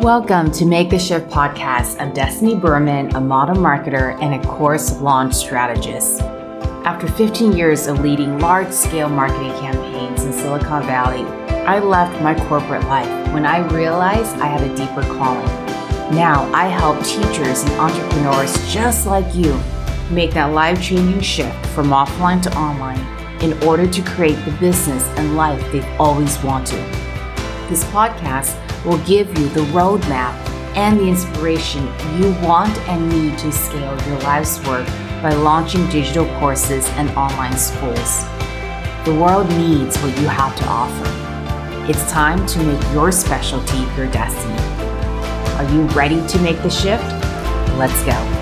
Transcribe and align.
Welcome 0.00 0.50
to 0.52 0.64
Make 0.64 0.88
the 0.88 0.98
Shift 0.98 1.28
podcast. 1.28 2.00
I'm 2.00 2.14
Destiny 2.14 2.54
Berman, 2.54 3.14
a 3.14 3.20
model 3.20 3.56
marketer 3.56 4.18
and 4.22 4.34
a 4.34 4.48
course 4.48 4.98
launch 4.98 5.34
strategist. 5.34 6.22
After 6.86 7.06
15 7.06 7.52
years 7.52 7.86
of 7.86 8.00
leading 8.00 8.38
large 8.38 8.72
scale 8.72 9.10
marketing 9.10 9.52
campaigns 9.60 10.24
in 10.24 10.32
Silicon 10.32 10.84
Valley, 10.84 11.24
I 11.66 11.80
left 11.80 12.18
my 12.22 12.34
corporate 12.48 12.84
life 12.84 13.10
when 13.34 13.44
I 13.44 13.58
realized 13.74 14.36
I 14.36 14.46
had 14.46 14.62
a 14.62 14.74
deeper 14.74 15.02
calling. 15.02 15.44
Now 16.16 16.50
I 16.54 16.68
help 16.68 17.04
teachers 17.04 17.62
and 17.64 17.72
entrepreneurs 17.72 18.72
just 18.72 19.06
like 19.06 19.34
you 19.34 19.52
make 20.10 20.32
that 20.32 20.54
life 20.54 20.82
changing 20.82 21.20
shift 21.20 21.66
from 21.74 21.88
offline 21.88 22.42
to 22.44 22.56
online 22.56 23.00
in 23.42 23.52
order 23.64 23.86
to 23.86 24.00
create 24.00 24.42
the 24.46 24.52
business 24.52 25.04
and 25.18 25.36
life 25.36 25.60
they've 25.72 26.00
always 26.00 26.42
wanted. 26.42 26.82
This 27.68 27.84
podcast 27.84 28.56
will 28.84 28.98
give 28.98 29.28
you 29.38 29.48
the 29.50 29.60
roadmap 29.72 30.34
and 30.76 30.98
the 30.98 31.08
inspiration 31.08 31.82
you 32.18 32.32
want 32.46 32.76
and 32.88 33.08
need 33.08 33.36
to 33.38 33.52
scale 33.52 34.00
your 34.06 34.18
life's 34.20 34.64
work 34.66 34.86
by 35.22 35.32
launching 35.34 35.86
digital 35.88 36.26
courses 36.38 36.88
and 36.90 37.10
online 37.10 37.56
schools. 37.56 38.24
The 39.04 39.16
world 39.20 39.48
needs 39.50 39.96
what 39.98 40.16
you 40.18 40.28
have 40.28 40.56
to 40.56 40.64
offer. 40.66 41.90
It's 41.90 42.10
time 42.10 42.46
to 42.46 42.62
make 42.62 42.92
your 42.92 43.10
specialty 43.10 43.78
your 43.96 44.10
destiny. 44.10 44.54
Are 45.56 45.70
you 45.74 45.82
ready 45.88 46.26
to 46.28 46.38
make 46.40 46.62
the 46.62 46.70
shift? 46.70 47.04
Let's 47.76 48.04
go. 48.04 48.39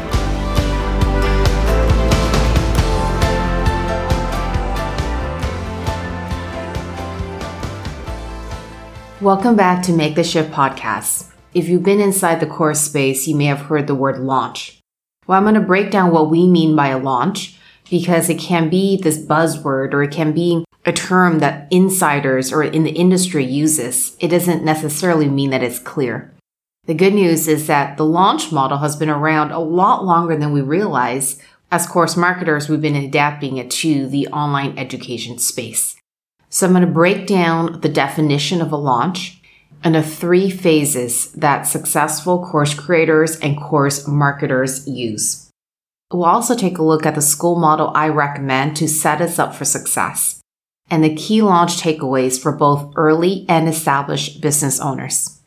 Welcome 9.20 9.56
back 9.56 9.82
to 9.82 9.92
Make 9.92 10.14
the 10.14 10.22
Shift 10.22 10.52
podcast. 10.52 11.32
If 11.52 11.68
you've 11.68 11.82
been 11.82 12.00
inside 12.00 12.38
the 12.38 12.46
course 12.46 12.82
space, 12.82 13.26
you 13.26 13.34
may 13.34 13.46
have 13.46 13.62
heard 13.62 13.88
the 13.88 13.94
word 13.96 14.20
launch. 14.20 14.78
Well, 15.26 15.36
I'm 15.36 15.42
going 15.42 15.56
to 15.56 15.60
break 15.60 15.90
down 15.90 16.12
what 16.12 16.30
we 16.30 16.46
mean 16.46 16.76
by 16.76 16.90
a 16.90 17.00
launch 17.00 17.58
because 17.90 18.30
it 18.30 18.38
can 18.38 18.70
be 18.70 18.96
this 18.96 19.18
buzzword 19.18 19.92
or 19.92 20.04
it 20.04 20.12
can 20.12 20.30
be 20.30 20.64
a 20.86 20.92
term 20.92 21.40
that 21.40 21.66
insiders 21.72 22.52
or 22.52 22.62
in 22.62 22.84
the 22.84 22.92
industry 22.92 23.44
uses. 23.44 24.16
It 24.20 24.28
doesn't 24.28 24.64
necessarily 24.64 25.28
mean 25.28 25.50
that 25.50 25.64
it's 25.64 25.80
clear. 25.80 26.32
The 26.84 26.94
good 26.94 27.12
news 27.12 27.48
is 27.48 27.66
that 27.66 27.96
the 27.96 28.04
launch 28.04 28.52
model 28.52 28.78
has 28.78 28.94
been 28.94 29.10
around 29.10 29.50
a 29.50 29.58
lot 29.58 30.04
longer 30.04 30.36
than 30.36 30.52
we 30.52 30.60
realize. 30.60 31.42
As 31.72 31.88
course 31.88 32.16
marketers, 32.16 32.68
we've 32.68 32.80
been 32.80 32.94
adapting 32.94 33.56
it 33.56 33.68
to 33.72 34.06
the 34.06 34.28
online 34.28 34.78
education 34.78 35.38
space. 35.38 35.96
So 36.50 36.66
I'm 36.66 36.72
going 36.72 36.84
to 36.84 36.90
break 36.90 37.26
down 37.26 37.80
the 37.80 37.88
definition 37.88 38.60
of 38.60 38.72
a 38.72 38.76
launch 38.76 39.40
and 39.84 39.94
the 39.94 40.02
three 40.02 40.50
phases 40.50 41.30
that 41.32 41.62
successful 41.62 42.44
course 42.44 42.74
creators 42.74 43.38
and 43.40 43.60
course 43.60 44.08
marketers 44.08 44.88
use. 44.88 45.50
We'll 46.12 46.24
also 46.24 46.56
take 46.56 46.78
a 46.78 46.82
look 46.82 47.04
at 47.04 47.14
the 47.14 47.20
school 47.22 47.56
model 47.58 47.92
I 47.94 48.08
recommend 48.08 48.76
to 48.76 48.88
set 48.88 49.20
us 49.20 49.38
up 49.38 49.54
for 49.54 49.64
success 49.64 50.40
and 50.90 51.04
the 51.04 51.14
key 51.14 51.42
launch 51.42 51.76
takeaways 51.76 52.40
for 52.40 52.50
both 52.50 52.92
early 52.96 53.44
and 53.48 53.68
established 53.68 54.40
business 54.40 54.80
owners. 54.80 55.40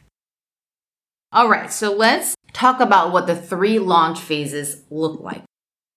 All 1.32 1.50
right, 1.50 1.72
so 1.72 1.94
let's 1.94 2.36
talk 2.54 2.80
about 2.80 3.12
what 3.12 3.26
the 3.26 3.36
three 3.36 3.80
launch 3.80 4.20
phases 4.20 4.84
look 4.90 5.20
like. 5.20 5.44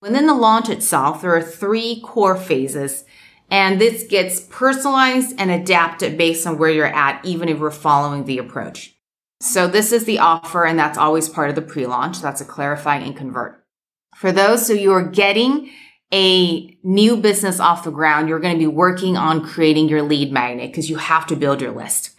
Within 0.00 0.26
the 0.26 0.34
launch 0.34 0.68
itself, 0.68 1.22
there 1.22 1.34
are 1.34 1.42
three 1.42 2.00
core 2.00 2.36
phases 2.36 3.04
and 3.54 3.80
this 3.80 4.02
gets 4.02 4.40
personalized 4.40 5.36
and 5.38 5.48
adapted 5.48 6.18
based 6.18 6.44
on 6.44 6.58
where 6.58 6.70
you're 6.70 6.86
at, 6.86 7.24
even 7.24 7.48
if 7.48 7.60
we're 7.60 7.70
following 7.70 8.24
the 8.24 8.38
approach. 8.38 8.96
So 9.40 9.68
this 9.68 9.92
is 9.92 10.06
the 10.06 10.18
offer, 10.18 10.64
and 10.64 10.76
that's 10.76 10.98
always 10.98 11.28
part 11.28 11.50
of 11.50 11.54
the 11.54 11.62
pre-launch. 11.62 12.20
That's 12.20 12.40
a 12.40 12.44
clarify 12.44 12.96
and 12.96 13.16
convert. 13.16 13.64
For 14.16 14.32
those 14.32 14.70
of 14.70 14.78
you 14.78 14.90
are 14.90 15.06
getting 15.06 15.70
a 16.12 16.76
new 16.82 17.16
business 17.16 17.60
off 17.60 17.84
the 17.84 17.92
ground, 17.92 18.28
you're 18.28 18.40
going 18.40 18.54
to 18.54 18.58
be 18.58 18.66
working 18.66 19.16
on 19.16 19.46
creating 19.46 19.88
your 19.88 20.02
lead 20.02 20.32
magnet 20.32 20.72
because 20.72 20.90
you 20.90 20.96
have 20.96 21.24
to 21.28 21.36
build 21.36 21.60
your 21.60 21.70
list. 21.70 22.10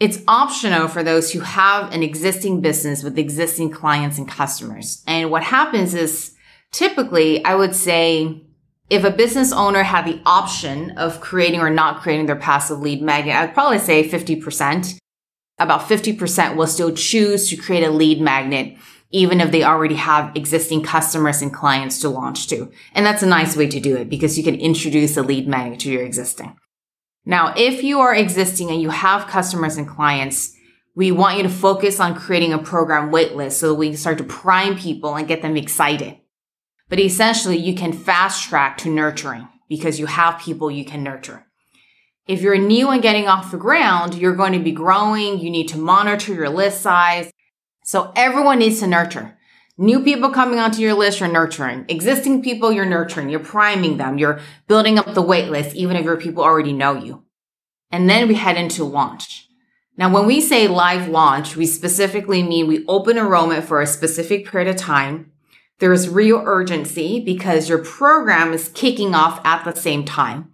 It's 0.00 0.24
optional 0.26 0.88
for 0.88 1.04
those 1.04 1.30
who 1.32 1.38
have 1.38 1.92
an 1.92 2.02
existing 2.02 2.62
business 2.62 3.04
with 3.04 3.16
existing 3.16 3.70
clients 3.70 4.18
and 4.18 4.26
customers. 4.26 5.04
And 5.06 5.30
what 5.30 5.44
happens 5.44 5.94
is 5.94 6.34
typically, 6.72 7.44
I 7.44 7.54
would 7.54 7.76
say 7.76 8.42
if 8.90 9.04
a 9.04 9.10
business 9.10 9.52
owner 9.52 9.82
had 9.82 10.06
the 10.06 10.20
option 10.24 10.92
of 10.92 11.20
creating 11.20 11.60
or 11.60 11.70
not 11.70 12.00
creating 12.00 12.26
their 12.26 12.36
passive 12.36 12.80
lead 12.80 13.02
magnet, 13.02 13.36
I'd 13.36 13.54
probably 13.54 13.78
say 13.78 14.08
50%. 14.08 14.98
About 15.58 15.82
50% 15.82 16.56
will 16.56 16.66
still 16.66 16.94
choose 16.94 17.48
to 17.50 17.56
create 17.56 17.84
a 17.84 17.90
lead 17.90 18.20
magnet, 18.20 18.76
even 19.10 19.40
if 19.40 19.50
they 19.50 19.64
already 19.64 19.96
have 19.96 20.34
existing 20.36 20.82
customers 20.84 21.42
and 21.42 21.52
clients 21.52 22.00
to 22.00 22.08
launch 22.08 22.46
to. 22.48 22.70
And 22.94 23.04
that's 23.04 23.22
a 23.22 23.26
nice 23.26 23.56
way 23.56 23.66
to 23.66 23.80
do 23.80 23.96
it 23.96 24.08
because 24.08 24.38
you 24.38 24.44
can 24.44 24.54
introduce 24.54 25.16
a 25.16 25.22
lead 25.22 25.48
magnet 25.48 25.80
to 25.80 25.90
your 25.90 26.04
existing. 26.04 26.56
Now, 27.26 27.52
if 27.56 27.82
you 27.82 28.00
are 28.00 28.14
existing 28.14 28.70
and 28.70 28.80
you 28.80 28.88
have 28.88 29.26
customers 29.26 29.76
and 29.76 29.86
clients, 29.86 30.54
we 30.94 31.12
want 31.12 31.36
you 31.36 31.42
to 31.42 31.48
focus 31.50 32.00
on 32.00 32.14
creating 32.14 32.54
a 32.54 32.58
program 32.58 33.10
waitlist 33.10 33.52
so 33.52 33.74
we 33.74 33.88
can 33.88 33.98
start 33.98 34.18
to 34.18 34.24
prime 34.24 34.78
people 34.78 35.14
and 35.14 35.28
get 35.28 35.42
them 35.42 35.56
excited. 35.56 36.16
But 36.88 37.00
essentially, 37.00 37.56
you 37.56 37.74
can 37.74 37.92
fast 37.92 38.48
track 38.48 38.78
to 38.78 38.90
nurturing 38.90 39.48
because 39.68 39.98
you 39.98 40.06
have 40.06 40.40
people 40.40 40.70
you 40.70 40.84
can 40.84 41.02
nurture. 41.02 41.44
If 42.26 42.42
you're 42.42 42.58
new 42.58 42.90
and 42.90 43.02
getting 43.02 43.26
off 43.26 43.50
the 43.50 43.56
ground, 43.56 44.14
you're 44.14 44.34
going 44.34 44.52
to 44.52 44.58
be 44.58 44.72
growing. 44.72 45.38
You 45.38 45.50
need 45.50 45.68
to 45.68 45.78
monitor 45.78 46.34
your 46.34 46.48
list 46.48 46.82
size. 46.82 47.30
So 47.84 48.12
everyone 48.16 48.58
needs 48.58 48.80
to 48.80 48.86
nurture. 48.86 49.38
New 49.78 50.02
people 50.02 50.30
coming 50.30 50.58
onto 50.58 50.82
your 50.82 50.94
list, 50.94 51.20
you're 51.20 51.32
nurturing. 51.32 51.84
Existing 51.88 52.42
people, 52.42 52.72
you're 52.72 52.84
nurturing. 52.84 53.30
You're 53.30 53.40
priming 53.40 53.96
them. 53.96 54.18
You're 54.18 54.40
building 54.66 54.98
up 54.98 55.14
the 55.14 55.22
wait 55.22 55.50
list, 55.50 55.76
even 55.76 55.96
if 55.96 56.04
your 56.04 56.16
people 56.16 56.42
already 56.42 56.72
know 56.72 56.94
you. 56.94 57.24
And 57.90 58.10
then 58.10 58.28
we 58.28 58.34
head 58.34 58.56
into 58.56 58.84
launch. 58.84 59.48
Now, 59.96 60.12
when 60.12 60.26
we 60.26 60.40
say 60.40 60.68
live 60.68 61.08
launch, 61.08 61.56
we 61.56 61.64
specifically 61.64 62.42
mean 62.42 62.66
we 62.66 62.84
open 62.86 63.18
enrollment 63.18 63.64
for 63.64 63.80
a 63.80 63.86
specific 63.86 64.46
period 64.46 64.68
of 64.68 64.76
time. 64.76 65.32
There's 65.78 66.08
real 66.08 66.42
urgency 66.44 67.20
because 67.20 67.68
your 67.68 67.78
program 67.78 68.52
is 68.52 68.68
kicking 68.70 69.14
off 69.14 69.40
at 69.44 69.64
the 69.64 69.78
same 69.78 70.04
time. 70.04 70.50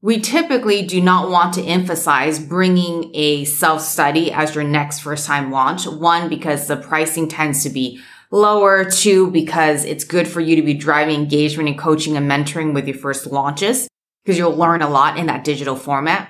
We 0.00 0.20
typically 0.20 0.82
do 0.82 1.00
not 1.00 1.30
want 1.30 1.54
to 1.54 1.62
emphasize 1.62 2.38
bringing 2.38 3.10
a 3.14 3.46
self 3.46 3.80
study 3.80 4.30
as 4.30 4.54
your 4.54 4.62
next 4.62 5.00
first 5.00 5.26
time 5.26 5.50
launch. 5.50 5.86
One, 5.86 6.28
because 6.28 6.68
the 6.68 6.76
pricing 6.76 7.26
tends 7.26 7.62
to 7.62 7.70
be 7.70 8.00
lower. 8.30 8.84
Two, 8.84 9.30
because 9.30 9.84
it's 9.84 10.04
good 10.04 10.28
for 10.28 10.40
you 10.40 10.56
to 10.56 10.62
be 10.62 10.74
driving 10.74 11.20
engagement 11.20 11.68
and 11.68 11.78
coaching 11.78 12.16
and 12.16 12.30
mentoring 12.30 12.74
with 12.74 12.86
your 12.86 12.96
first 12.96 13.26
launches 13.26 13.88
because 14.22 14.38
you'll 14.38 14.56
learn 14.56 14.82
a 14.82 14.88
lot 14.88 15.18
in 15.18 15.26
that 15.26 15.44
digital 15.44 15.74
format. 15.74 16.28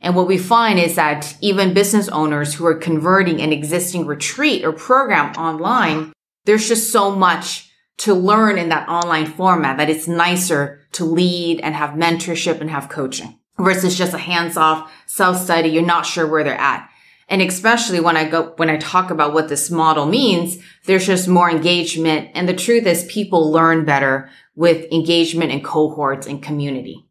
And 0.00 0.14
what 0.14 0.28
we 0.28 0.38
find 0.38 0.78
is 0.78 0.94
that 0.94 1.36
even 1.40 1.74
business 1.74 2.08
owners 2.08 2.54
who 2.54 2.64
are 2.66 2.74
converting 2.74 3.40
an 3.40 3.52
existing 3.52 4.06
retreat 4.06 4.64
or 4.64 4.72
program 4.72 5.34
online 5.34 6.12
there's 6.48 6.66
just 6.66 6.90
so 6.90 7.14
much 7.14 7.70
to 7.98 8.14
learn 8.14 8.56
in 8.56 8.70
that 8.70 8.88
online 8.88 9.26
format 9.26 9.76
that 9.76 9.90
it's 9.90 10.08
nicer 10.08 10.80
to 10.92 11.04
lead 11.04 11.60
and 11.60 11.74
have 11.74 11.90
mentorship 11.90 12.62
and 12.62 12.70
have 12.70 12.88
coaching 12.88 13.38
versus 13.58 13.98
just 13.98 14.14
a 14.14 14.18
hands 14.18 14.56
off 14.56 14.90
self 15.04 15.36
study. 15.36 15.68
You're 15.68 15.84
not 15.84 16.06
sure 16.06 16.26
where 16.26 16.42
they're 16.42 16.54
at. 16.54 16.88
And 17.28 17.42
especially 17.42 18.00
when 18.00 18.16
I 18.16 18.26
go, 18.26 18.54
when 18.56 18.70
I 18.70 18.78
talk 18.78 19.10
about 19.10 19.34
what 19.34 19.50
this 19.50 19.70
model 19.70 20.06
means, 20.06 20.56
there's 20.86 21.06
just 21.06 21.28
more 21.28 21.50
engagement. 21.50 22.30
And 22.32 22.48
the 22.48 22.54
truth 22.54 22.86
is 22.86 23.04
people 23.04 23.52
learn 23.52 23.84
better 23.84 24.30
with 24.56 24.90
engagement 24.90 25.52
and 25.52 25.62
cohorts 25.62 26.26
and 26.26 26.42
community. 26.42 27.04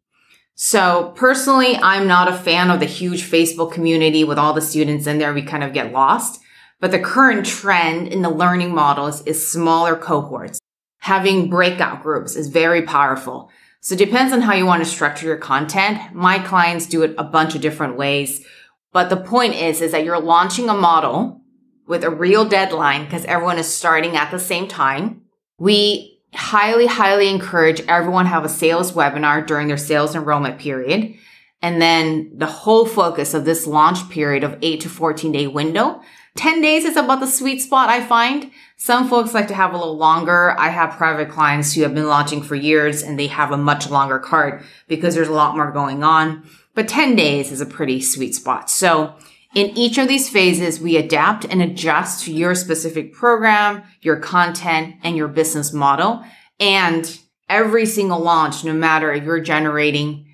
So 0.56 1.12
personally, 1.14 1.76
I'm 1.76 2.08
not 2.08 2.26
a 2.26 2.36
fan 2.36 2.72
of 2.72 2.80
the 2.80 2.86
huge 2.86 3.22
Facebook 3.22 3.70
community 3.70 4.24
with 4.24 4.36
all 4.36 4.52
the 4.52 4.60
students 4.60 5.06
in 5.06 5.18
there. 5.18 5.32
We 5.32 5.42
kind 5.42 5.62
of 5.62 5.72
get 5.72 5.92
lost. 5.92 6.42
But 6.80 6.92
the 6.92 7.00
current 7.00 7.44
trend 7.44 8.08
in 8.08 8.22
the 8.22 8.30
learning 8.30 8.74
models 8.74 9.22
is 9.26 9.50
smaller 9.50 9.96
cohorts. 9.96 10.60
Having 10.98 11.50
breakout 11.50 12.02
groups 12.02 12.36
is 12.36 12.48
very 12.48 12.82
powerful. 12.82 13.50
So 13.80 13.94
it 13.94 13.98
depends 13.98 14.32
on 14.32 14.42
how 14.42 14.54
you 14.54 14.66
want 14.66 14.82
to 14.82 14.88
structure 14.88 15.26
your 15.26 15.36
content. 15.36 16.14
My 16.14 16.38
clients 16.38 16.86
do 16.86 17.02
it 17.02 17.14
a 17.18 17.24
bunch 17.24 17.54
of 17.54 17.60
different 17.60 17.96
ways. 17.96 18.44
But 18.92 19.08
the 19.10 19.16
point 19.16 19.54
is, 19.54 19.80
is 19.80 19.92
that 19.92 20.04
you're 20.04 20.20
launching 20.20 20.68
a 20.68 20.74
model 20.74 21.42
with 21.86 22.04
a 22.04 22.10
real 22.10 22.44
deadline 22.44 23.04
because 23.04 23.24
everyone 23.24 23.58
is 23.58 23.72
starting 23.72 24.16
at 24.16 24.30
the 24.30 24.38
same 24.38 24.68
time. 24.68 25.22
We 25.58 26.20
highly, 26.34 26.86
highly 26.86 27.28
encourage 27.28 27.80
everyone 27.88 28.26
have 28.26 28.44
a 28.44 28.48
sales 28.48 28.92
webinar 28.92 29.46
during 29.46 29.68
their 29.68 29.76
sales 29.76 30.14
enrollment 30.14 30.58
period. 30.58 31.14
And 31.62 31.80
then 31.82 32.30
the 32.36 32.46
whole 32.46 32.86
focus 32.86 33.34
of 33.34 33.44
this 33.44 33.66
launch 33.66 34.08
period 34.10 34.44
of 34.44 34.58
eight 34.62 34.80
to 34.82 34.88
14 34.88 35.32
day 35.32 35.46
window 35.46 36.02
10 36.38 36.60
days 36.60 36.84
is 36.84 36.96
about 36.96 37.18
the 37.18 37.26
sweet 37.26 37.60
spot 37.60 37.88
I 37.88 38.00
find. 38.00 38.52
Some 38.76 39.08
folks 39.08 39.34
like 39.34 39.48
to 39.48 39.54
have 39.54 39.74
a 39.74 39.76
little 39.76 39.96
longer. 39.96 40.54
I 40.58 40.68
have 40.68 40.96
private 40.96 41.30
clients 41.30 41.74
who 41.74 41.82
have 41.82 41.94
been 41.94 42.06
launching 42.06 42.42
for 42.42 42.54
years 42.54 43.02
and 43.02 43.18
they 43.18 43.26
have 43.26 43.50
a 43.50 43.56
much 43.56 43.90
longer 43.90 44.20
cart 44.20 44.62
because 44.86 45.16
there's 45.16 45.26
a 45.26 45.32
lot 45.32 45.56
more 45.56 45.72
going 45.72 46.04
on. 46.04 46.48
But 46.74 46.86
10 46.86 47.16
days 47.16 47.50
is 47.50 47.60
a 47.60 47.66
pretty 47.66 48.00
sweet 48.00 48.36
spot. 48.36 48.70
So 48.70 49.14
In 49.54 49.76
each 49.78 49.98
of 49.98 50.08
these 50.08 50.28
phases, 50.28 50.78
we 50.78 50.96
adapt 50.96 51.44
and 51.44 51.62
adjust 51.62 52.24
to 52.24 52.32
your 52.32 52.54
specific 52.54 53.14
program, 53.14 53.82
your 54.02 54.16
content, 54.16 54.96
and 55.02 55.16
your 55.16 55.28
business 55.28 55.72
model. 55.72 56.22
And 56.60 57.18
every 57.48 57.86
single 57.86 58.20
launch, 58.20 58.62
no 58.62 58.74
matter 58.74 59.10
if 59.10 59.24
you're 59.24 59.40
generating, 59.40 60.27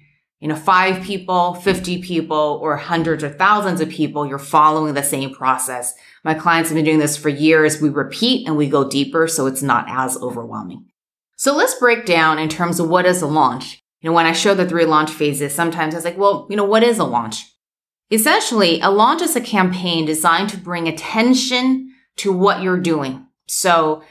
you 0.44 0.50
know, 0.50 0.56
five 0.56 1.02
people, 1.02 1.55
50 1.55 2.02
people, 2.02 2.61
or 2.62 2.76
hundreds 2.76 3.25
or 3.25 3.31
thousands 3.31 3.81
of 3.81 3.88
people, 3.88 4.26
you're 4.26 4.38
following 4.38 4.93
the 4.93 5.02
same 5.02 5.35
process. 5.35 5.94
My 6.23 6.35
clients 6.35 6.69
have 6.69 6.76
been 6.76 6.85
doing 6.85 6.99
this 6.99 7.17
for 7.17 7.31
years. 7.31 7.81
We 7.81 7.88
repeat 7.88 8.46
and 8.46 8.55
we 8.55 8.69
go 8.69 8.87
deeper, 8.87 9.26
so 9.26 9.46
it's 9.46 9.62
not 9.62 9.87
as 9.88 10.19
overwhelming. 10.19 10.85
So 11.37 11.56
let's 11.56 11.73
break 11.76 12.05
down 12.05 12.38
in 12.38 12.50
terms 12.50 12.79
of 12.79 12.91
what 12.91 13.06
is 13.06 13.23
a 13.23 13.26
launch. 13.26 13.82
You 14.02 14.11
know, 14.11 14.14
when 14.14 14.26
I 14.26 14.32
show 14.32 14.52
the 14.52 14.69
three 14.69 14.85
launch 14.85 15.11
phases, 15.11 15.55
sometimes 15.55 15.94
I 15.94 15.96
was 15.96 16.05
like, 16.05 16.19
well, 16.19 16.46
you 16.50 16.56
know, 16.56 16.67
what 16.67 16.82
is 16.82 16.99
a 16.99 17.05
launch? 17.05 17.46
Essentially, 18.11 18.82
a 18.82 18.91
launch 18.91 19.23
is 19.23 19.35
a 19.37 19.41
campaign 19.41 20.05
designed 20.05 20.50
to 20.50 20.58
bring 20.58 20.87
attention 20.87 21.91
to 22.17 22.31
what 22.35 22.61
you're 22.61 22.79
doing. 22.79 23.26
So 23.49 24.02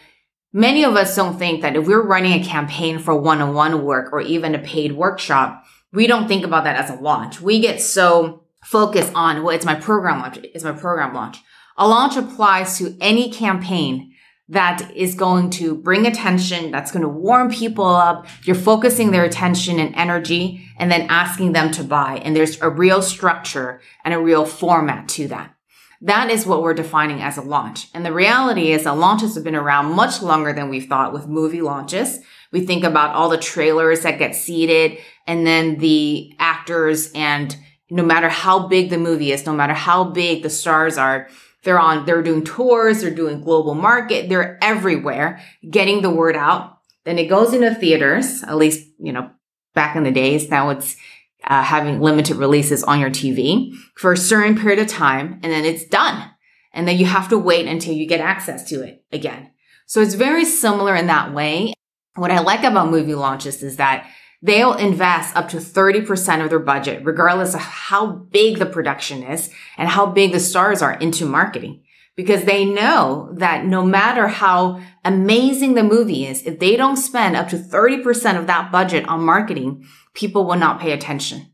many 0.52 0.84
of 0.84 0.96
us 0.96 1.16
don't 1.16 1.38
think 1.38 1.62
that 1.62 1.76
if 1.76 1.86
we're 1.86 2.02
running 2.02 2.34
a 2.34 2.44
campaign 2.44 2.98
for 2.98 3.16
one-on-one 3.16 3.84
work 3.84 4.12
or 4.12 4.22
even 4.22 4.56
a 4.56 4.60
paid 4.60 4.94
workshop, 4.94 5.63
we 5.94 6.08
don't 6.08 6.28
think 6.28 6.44
about 6.44 6.64
that 6.64 6.76
as 6.76 6.90
a 6.90 7.02
launch. 7.02 7.40
We 7.40 7.60
get 7.60 7.82
so 7.82 8.44
focused 8.64 9.14
on, 9.14 9.44
well, 9.44 9.56
it's 9.56 9.66
my 9.66 9.76
program 9.76 10.20
launch. 10.20 10.40
It's 10.44 10.64
my 10.64 10.72
program 10.72 11.14
launch. 11.14 11.38
A 11.78 11.88
launch 11.88 12.16
applies 12.18 12.78
to 12.80 12.98
any 13.00 13.32
campaign 13.32 14.14
that 14.50 14.92
is 14.96 15.16
going 15.16 15.50
to 15.50 15.76
bring 15.76 16.06
attention, 16.06 16.70
that's 16.70 16.92
going 16.92 17.02
to 17.02 17.10
warm 17.10 17.50
people 17.50 17.86
up. 17.86 18.28
You're 18.44 18.56
focusing 18.56 19.12
their 19.12 19.24
attention 19.24 19.80
and 19.80 19.96
energy 19.96 20.68
and 20.78 20.92
then 20.92 21.08
asking 21.10 21.54
them 21.54 21.72
to 21.72 21.84
buy. 21.84 22.22
And 22.24 22.36
there's 22.36 22.62
a 22.62 22.70
real 22.70 23.02
structure 23.02 23.82
and 24.04 24.14
a 24.14 24.20
real 24.20 24.46
format 24.46 25.08
to 25.10 25.28
that. 25.30 25.56
That 26.02 26.30
is 26.30 26.46
what 26.46 26.62
we're 26.62 26.74
defining 26.74 27.22
as 27.22 27.38
a 27.38 27.42
launch. 27.42 27.88
And 27.94 28.06
the 28.06 28.12
reality 28.12 28.74
is 28.74 28.84
that 28.84 28.98
launches 28.98 29.36
have 29.36 29.46
been 29.46 29.56
around 29.56 29.96
much 29.96 30.22
longer 30.22 30.52
than 30.52 30.70
we 30.70 30.82
thought 30.82 31.14
with 31.14 31.28
movie 31.28 31.62
launches. 31.62 32.20
We 32.54 32.66
think 32.66 32.84
about 32.84 33.16
all 33.16 33.30
the 33.30 33.38
trailers 33.38 34.02
that 34.02 34.20
get 34.20 34.36
seeded 34.36 35.00
and 35.26 35.46
then 35.46 35.80
the 35.80 36.34
actors 36.40 37.12
and 37.14 37.54
no 37.90 38.04
matter 38.04 38.30
how 38.30 38.68
big 38.68 38.90
the 38.90 38.98
movie 38.98 39.32
is, 39.32 39.46
no 39.46 39.54
matter 39.54 39.74
how 39.74 40.04
big 40.04 40.44
the 40.44 40.50
stars 40.50 40.98
are, 40.98 41.28
they're 41.64 41.80
on, 41.80 42.06
they're 42.06 42.22
doing 42.22 42.44
tours, 42.44 43.02
they're 43.02 43.10
doing 43.14 43.42
global 43.42 43.74
market, 43.74 44.30
they're 44.30 44.58
everywhere 44.64 45.42
getting 45.70 46.02
the 46.02 46.10
word 46.10 46.36
out. 46.36 46.78
Then 47.06 47.18
it 47.18 47.28
goes 47.28 47.54
into 47.54 47.74
theaters, 47.74 48.44
at 48.44 48.56
least, 48.56 48.88
you 49.00 49.12
know, 49.12 49.32
back 49.74 49.96
in 49.96 50.04
the 50.04 50.12
days. 50.12 50.50
Now 50.50 50.70
it's 50.70 50.96
uh, 51.44 51.64
having 51.64 52.02
limited 52.02 52.38
releases 52.38 52.84
on 52.84 53.00
your 53.00 53.10
TV 53.10 53.74
for 53.96 54.14
a 54.14 54.18
certain 54.18 54.58
period 54.58 54.80
of 54.80 54.88
time 54.88 55.40
and 55.42 55.52
then 55.52 55.66
it's 55.66 55.86
done. 55.86 56.30
And 56.72 56.88
then 56.88 56.98
you 56.98 57.06
have 57.06 57.30
to 57.30 57.38
wait 57.38 57.68
until 57.68 57.94
you 57.94 58.08
get 58.08 58.22
access 58.22 58.68
to 58.70 58.84
it 58.84 59.04
again. 59.12 59.52
So 59.86 60.02
it's 60.02 60.16
very 60.16 60.46
similar 60.46 60.96
in 60.96 61.08
that 61.08 61.34
way. 61.34 61.74
What 62.16 62.32
I 62.32 62.40
like 62.40 62.64
about 62.64 62.92
movie 62.92 63.16
launches 63.16 63.64
is 63.64 63.78
that 63.78 64.08
they'll 64.42 64.74
invest 64.74 65.36
up 65.36 65.50
to 65.50 65.58
30% 65.58 66.44
of 66.44 66.50
their 66.50 66.60
budget, 66.60 67.04
regardless 67.04 67.56
of 67.56 67.62
how 67.62 68.06
big 68.06 68.60
the 68.60 68.66
production 68.66 69.24
is 69.24 69.50
and 69.78 69.90
how 69.90 70.06
big 70.06 70.32
the 70.32 70.40
stars 70.40 70.82
are 70.82 70.94
into 70.94 71.26
marketing. 71.26 71.84
Because 72.16 72.44
they 72.44 72.64
know 72.64 73.34
that 73.38 73.66
no 73.66 73.84
matter 73.84 74.28
how 74.28 74.80
amazing 75.04 75.74
the 75.74 75.82
movie 75.82 76.28
is, 76.28 76.44
if 76.44 76.60
they 76.60 76.76
don't 76.76 76.98
spend 76.98 77.36
up 77.36 77.48
to 77.48 77.58
30% 77.58 78.38
of 78.38 78.46
that 78.46 78.72
budget 78.72 79.08
on 79.08 79.26
marketing, 79.26 79.84
people 80.14 80.46
will 80.46 80.58
not 80.58 80.80
pay 80.80 80.92
attention. 80.92 81.48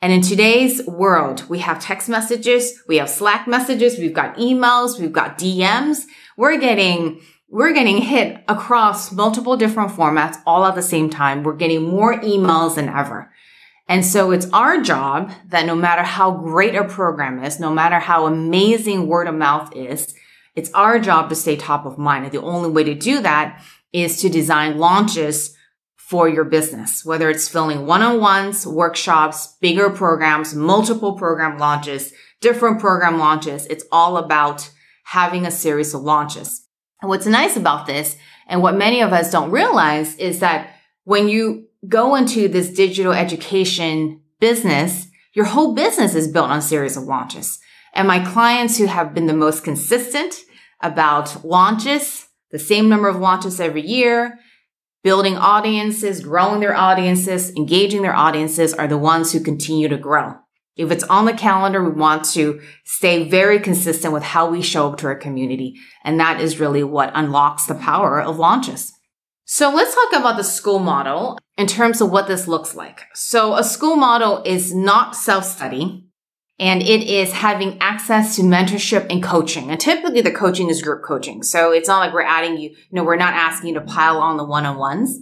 And 0.00 0.14
in 0.14 0.22
today's 0.22 0.86
world, 0.86 1.46
we 1.50 1.58
have 1.58 1.80
text 1.80 2.08
messages, 2.08 2.82
we 2.88 2.96
have 2.96 3.10
Slack 3.10 3.46
messages, 3.46 3.98
we've 3.98 4.14
got 4.14 4.36
emails, 4.36 4.98
we've 4.98 5.12
got 5.12 5.38
DMs. 5.38 6.04
We're 6.36 6.58
getting 6.58 7.20
we're 7.48 7.72
getting 7.72 7.98
hit 7.98 8.42
across 8.48 9.12
multiple 9.12 9.56
different 9.56 9.92
formats 9.92 10.36
all 10.46 10.64
at 10.64 10.74
the 10.74 10.82
same 10.82 11.08
time. 11.08 11.42
We're 11.42 11.54
getting 11.54 11.84
more 11.84 12.20
emails 12.20 12.74
than 12.74 12.88
ever. 12.88 13.32
And 13.88 14.04
so 14.04 14.32
it's 14.32 14.50
our 14.52 14.80
job 14.80 15.30
that 15.48 15.64
no 15.64 15.76
matter 15.76 16.02
how 16.02 16.32
great 16.32 16.74
a 16.74 16.84
program 16.84 17.42
is, 17.44 17.60
no 17.60 17.72
matter 17.72 18.00
how 18.00 18.26
amazing 18.26 19.06
word 19.06 19.28
of 19.28 19.34
mouth 19.36 19.74
is, 19.76 20.12
it's 20.56 20.72
our 20.72 20.98
job 20.98 21.28
to 21.28 21.36
stay 21.36 21.54
top 21.54 21.86
of 21.86 21.98
mind. 21.98 22.24
And 22.24 22.32
the 22.32 22.42
only 22.42 22.70
way 22.70 22.82
to 22.82 22.94
do 22.94 23.20
that 23.20 23.62
is 23.92 24.20
to 24.22 24.28
design 24.28 24.78
launches 24.78 25.54
for 25.94 26.28
your 26.28 26.44
business, 26.44 27.04
whether 27.04 27.30
it's 27.30 27.48
filling 27.48 27.86
one-on-ones, 27.86 28.66
workshops, 28.66 29.56
bigger 29.60 29.90
programs, 29.90 30.54
multiple 30.54 31.14
program 31.14 31.58
launches, 31.58 32.12
different 32.40 32.80
program 32.80 33.18
launches. 33.18 33.66
It's 33.66 33.84
all 33.92 34.16
about 34.16 34.70
having 35.04 35.46
a 35.46 35.50
series 35.50 35.94
of 35.94 36.02
launches. 36.02 36.65
And 37.00 37.08
what's 37.08 37.26
nice 37.26 37.56
about 37.56 37.86
this 37.86 38.16
and 38.46 38.62
what 38.62 38.76
many 38.76 39.02
of 39.02 39.12
us 39.12 39.30
don't 39.30 39.50
realize 39.50 40.16
is 40.16 40.40
that 40.40 40.70
when 41.04 41.28
you 41.28 41.66
go 41.88 42.14
into 42.14 42.48
this 42.48 42.70
digital 42.70 43.12
education 43.12 44.20
business, 44.40 45.08
your 45.34 45.44
whole 45.44 45.74
business 45.74 46.14
is 46.14 46.28
built 46.28 46.50
on 46.50 46.62
series 46.62 46.96
of 46.96 47.04
launches. 47.04 47.58
And 47.94 48.08
my 48.08 48.24
clients 48.24 48.78
who 48.78 48.86
have 48.86 49.14
been 49.14 49.26
the 49.26 49.34
most 49.34 49.64
consistent 49.64 50.34
about 50.82 51.44
launches, 51.44 52.26
the 52.50 52.58
same 52.58 52.88
number 52.88 53.08
of 53.08 53.16
launches 53.16 53.60
every 53.60 53.86
year, 53.86 54.38
building 55.02 55.36
audiences, 55.36 56.20
growing 56.20 56.60
their 56.60 56.74
audiences, 56.74 57.54
engaging 57.56 58.02
their 58.02 58.14
audiences 58.14 58.74
are 58.74 58.88
the 58.88 58.98
ones 58.98 59.32
who 59.32 59.40
continue 59.40 59.88
to 59.88 59.96
grow. 59.96 60.34
If 60.76 60.90
it's 60.90 61.04
on 61.04 61.24
the 61.24 61.32
calendar, 61.32 61.82
we 61.82 61.90
want 61.90 62.24
to 62.32 62.60
stay 62.84 63.28
very 63.28 63.58
consistent 63.60 64.12
with 64.12 64.22
how 64.22 64.50
we 64.50 64.60
show 64.60 64.90
up 64.90 64.98
to 64.98 65.06
our 65.06 65.16
community. 65.16 65.76
And 66.04 66.20
that 66.20 66.40
is 66.40 66.60
really 66.60 66.84
what 66.84 67.12
unlocks 67.14 67.66
the 67.66 67.74
power 67.74 68.20
of 68.20 68.38
launches. 68.38 68.92
So 69.46 69.70
let's 69.70 69.94
talk 69.94 70.20
about 70.20 70.36
the 70.36 70.44
school 70.44 70.78
model 70.78 71.38
in 71.56 71.66
terms 71.66 72.00
of 72.00 72.10
what 72.10 72.26
this 72.26 72.46
looks 72.46 72.74
like. 72.74 73.02
So 73.14 73.54
a 73.54 73.64
school 73.64 73.96
model 73.96 74.42
is 74.44 74.74
not 74.74 75.16
self-study 75.16 76.04
and 76.58 76.82
it 76.82 77.02
is 77.02 77.32
having 77.32 77.78
access 77.80 78.36
to 78.36 78.42
mentorship 78.42 79.06
and 79.08 79.22
coaching. 79.22 79.70
And 79.70 79.80
typically 79.80 80.20
the 80.20 80.32
coaching 80.32 80.68
is 80.68 80.82
group 80.82 81.02
coaching. 81.04 81.42
So 81.42 81.70
it's 81.70 81.88
not 81.88 82.00
like 82.00 82.12
we're 82.12 82.22
adding 82.22 82.58
you, 82.58 82.70
you 82.70 82.76
know, 82.92 83.04
we're 83.04 83.16
not 83.16 83.34
asking 83.34 83.68
you 83.68 83.74
to 83.74 83.86
pile 83.86 84.18
on 84.18 84.36
the 84.36 84.44
one-on-ones, 84.44 85.18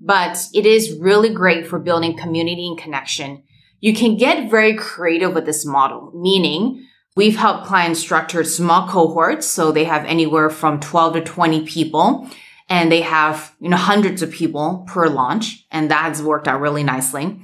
but 0.00 0.38
it 0.54 0.66
is 0.66 0.98
really 0.98 1.34
great 1.34 1.66
for 1.66 1.78
building 1.78 2.16
community 2.16 2.68
and 2.68 2.78
connection 2.78 3.42
you 3.84 3.92
can 3.92 4.16
get 4.16 4.50
very 4.50 4.74
creative 4.74 5.34
with 5.34 5.44
this 5.44 5.66
model, 5.66 6.10
meaning 6.14 6.86
we've 7.16 7.36
helped 7.36 7.66
clients 7.66 8.00
structure 8.00 8.42
small 8.42 8.88
cohorts. 8.88 9.46
So 9.46 9.72
they 9.72 9.84
have 9.84 10.06
anywhere 10.06 10.48
from 10.48 10.80
12 10.80 11.12
to 11.12 11.20
20 11.20 11.66
people 11.66 12.26
and 12.70 12.90
they 12.90 13.02
have, 13.02 13.54
you 13.60 13.68
know, 13.68 13.76
hundreds 13.76 14.22
of 14.22 14.30
people 14.30 14.86
per 14.88 15.06
launch. 15.06 15.66
And 15.70 15.90
that's 15.90 16.22
worked 16.22 16.48
out 16.48 16.62
really 16.62 16.82
nicely. 16.82 17.38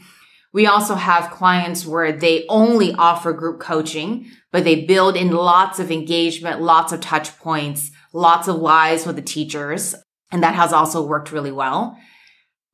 We 0.54 0.66
also 0.66 0.94
have 0.94 1.30
clients 1.30 1.84
where 1.84 2.10
they 2.10 2.46
only 2.48 2.94
offer 2.94 3.34
group 3.34 3.60
coaching, 3.60 4.24
but 4.50 4.64
they 4.64 4.86
build 4.86 5.16
in 5.16 5.32
lots 5.32 5.78
of 5.78 5.90
engagement, 5.90 6.62
lots 6.62 6.90
of 6.90 7.02
touch 7.02 7.38
points, 7.38 7.90
lots 8.14 8.48
of 8.48 8.56
lives 8.56 9.04
with 9.04 9.16
the 9.16 9.22
teachers. 9.22 9.94
And 10.32 10.42
that 10.42 10.54
has 10.54 10.72
also 10.72 11.04
worked 11.06 11.32
really 11.32 11.52
well. 11.52 11.98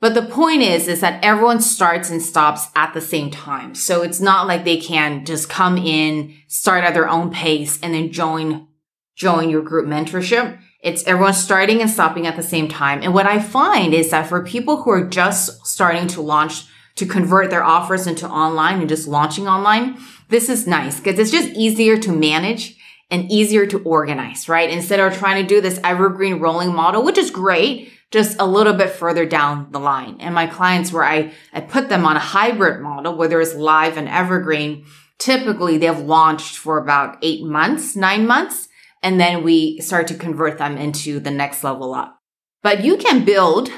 But 0.01 0.15
the 0.15 0.23
point 0.23 0.63
is, 0.63 0.89
is 0.89 1.01
that 1.01 1.25
everyone 1.25 1.61
starts 1.61 2.11
and 2.11 2.21
stops 2.21 2.69
at 2.75 2.93
the 2.93 3.01
same 3.01 3.31
time. 3.31 3.75
So 3.75 4.03
it's 4.03 4.21
not 4.21 4.47
like 4.47 4.65
they 4.65 4.77
can 4.77 5.25
just 5.25 5.49
come 5.49 5.79
in, 5.79 6.35
start 6.49 6.85
at 6.85 6.93
their 6.93 7.09
own 7.09 7.31
pace 7.31 7.81
and 7.83 7.95
then 7.95 8.13
join, 8.13 8.69
join 9.15 9.49
your 9.49 9.63
group 9.63 9.87
mentorship. 9.87 10.59
It's 10.83 11.03
everyone 11.05 11.33
starting 11.33 11.81
and 11.81 11.91
stopping 11.91 12.27
at 12.27 12.37
the 12.37 12.43
same 12.43 12.69
time. 12.69 13.03
And 13.03 13.15
what 13.15 13.27
I 13.27 13.41
find 13.41 13.95
is 13.95 14.11
that 14.11 14.29
for 14.29 14.45
people 14.45 14.83
who 14.83 14.91
are 14.91 15.09
just 15.09 15.67
starting 15.67 16.07
to 16.09 16.21
launch, 16.21 16.65
to 16.97 17.07
convert 17.07 17.51
their 17.51 17.65
offers 17.65 18.07
into 18.07 18.29
online 18.29 18.81
and 18.81 18.89
just 18.89 19.09
launching 19.09 19.49
online, 19.49 19.99
this 20.29 20.49
is 20.49 20.67
nice 20.67 20.99
because 21.01 21.19
it's 21.19 21.31
just 21.31 21.49
easier 21.57 21.97
to 21.99 22.13
manage 22.13 22.77
and 23.11 23.31
easier 23.31 23.67
to 23.67 23.83
organize, 23.83 24.49
right? 24.49 24.69
Instead 24.69 25.01
of 25.01 25.17
trying 25.17 25.43
to 25.43 25.49
do 25.49 25.61
this 25.61 25.81
evergreen 25.83 26.39
rolling 26.39 26.75
model, 26.75 27.03
which 27.03 27.19
is 27.19 27.31
great 27.31 27.93
just 28.11 28.39
a 28.39 28.47
little 28.47 28.73
bit 28.73 28.91
further 28.91 29.27
down 29.27 29.69
the 29.73 29.81
line. 29.81 30.19
And 30.21 30.35
my 30.35 30.47
clients 30.47 30.93
where 30.93 31.05
I, 31.05 31.33
I 31.53 31.61
put 31.61 31.89
them 31.89 32.07
on 32.07 32.17
a 32.17 32.21
hybrid 32.21 32.81
model, 32.81 33.17
whether 33.17 33.41
it's 33.41 33.55
live 33.55 33.97
and 33.97 34.09
evergreen, 34.09 34.87
typically 35.19 35.79
they've 35.79 35.99
launched 35.99 36.57
for 36.57 36.79
about 36.79 37.19
eight 37.23 37.45
months, 37.45 37.97
nine 37.97 38.27
months. 38.27 38.69
And 39.03 39.21
then 39.21 39.43
we 39.43 39.81
start 39.81 40.07
to 40.09 40.15
convert 40.15 40.59
them 40.59 40.77
into 40.77 41.21
the 41.21 41.31
next 41.31 41.63
level 41.65 41.95
up. 41.95 42.19
But 42.63 42.85
you 42.85 42.97
can 42.97 43.25
build 43.25 43.71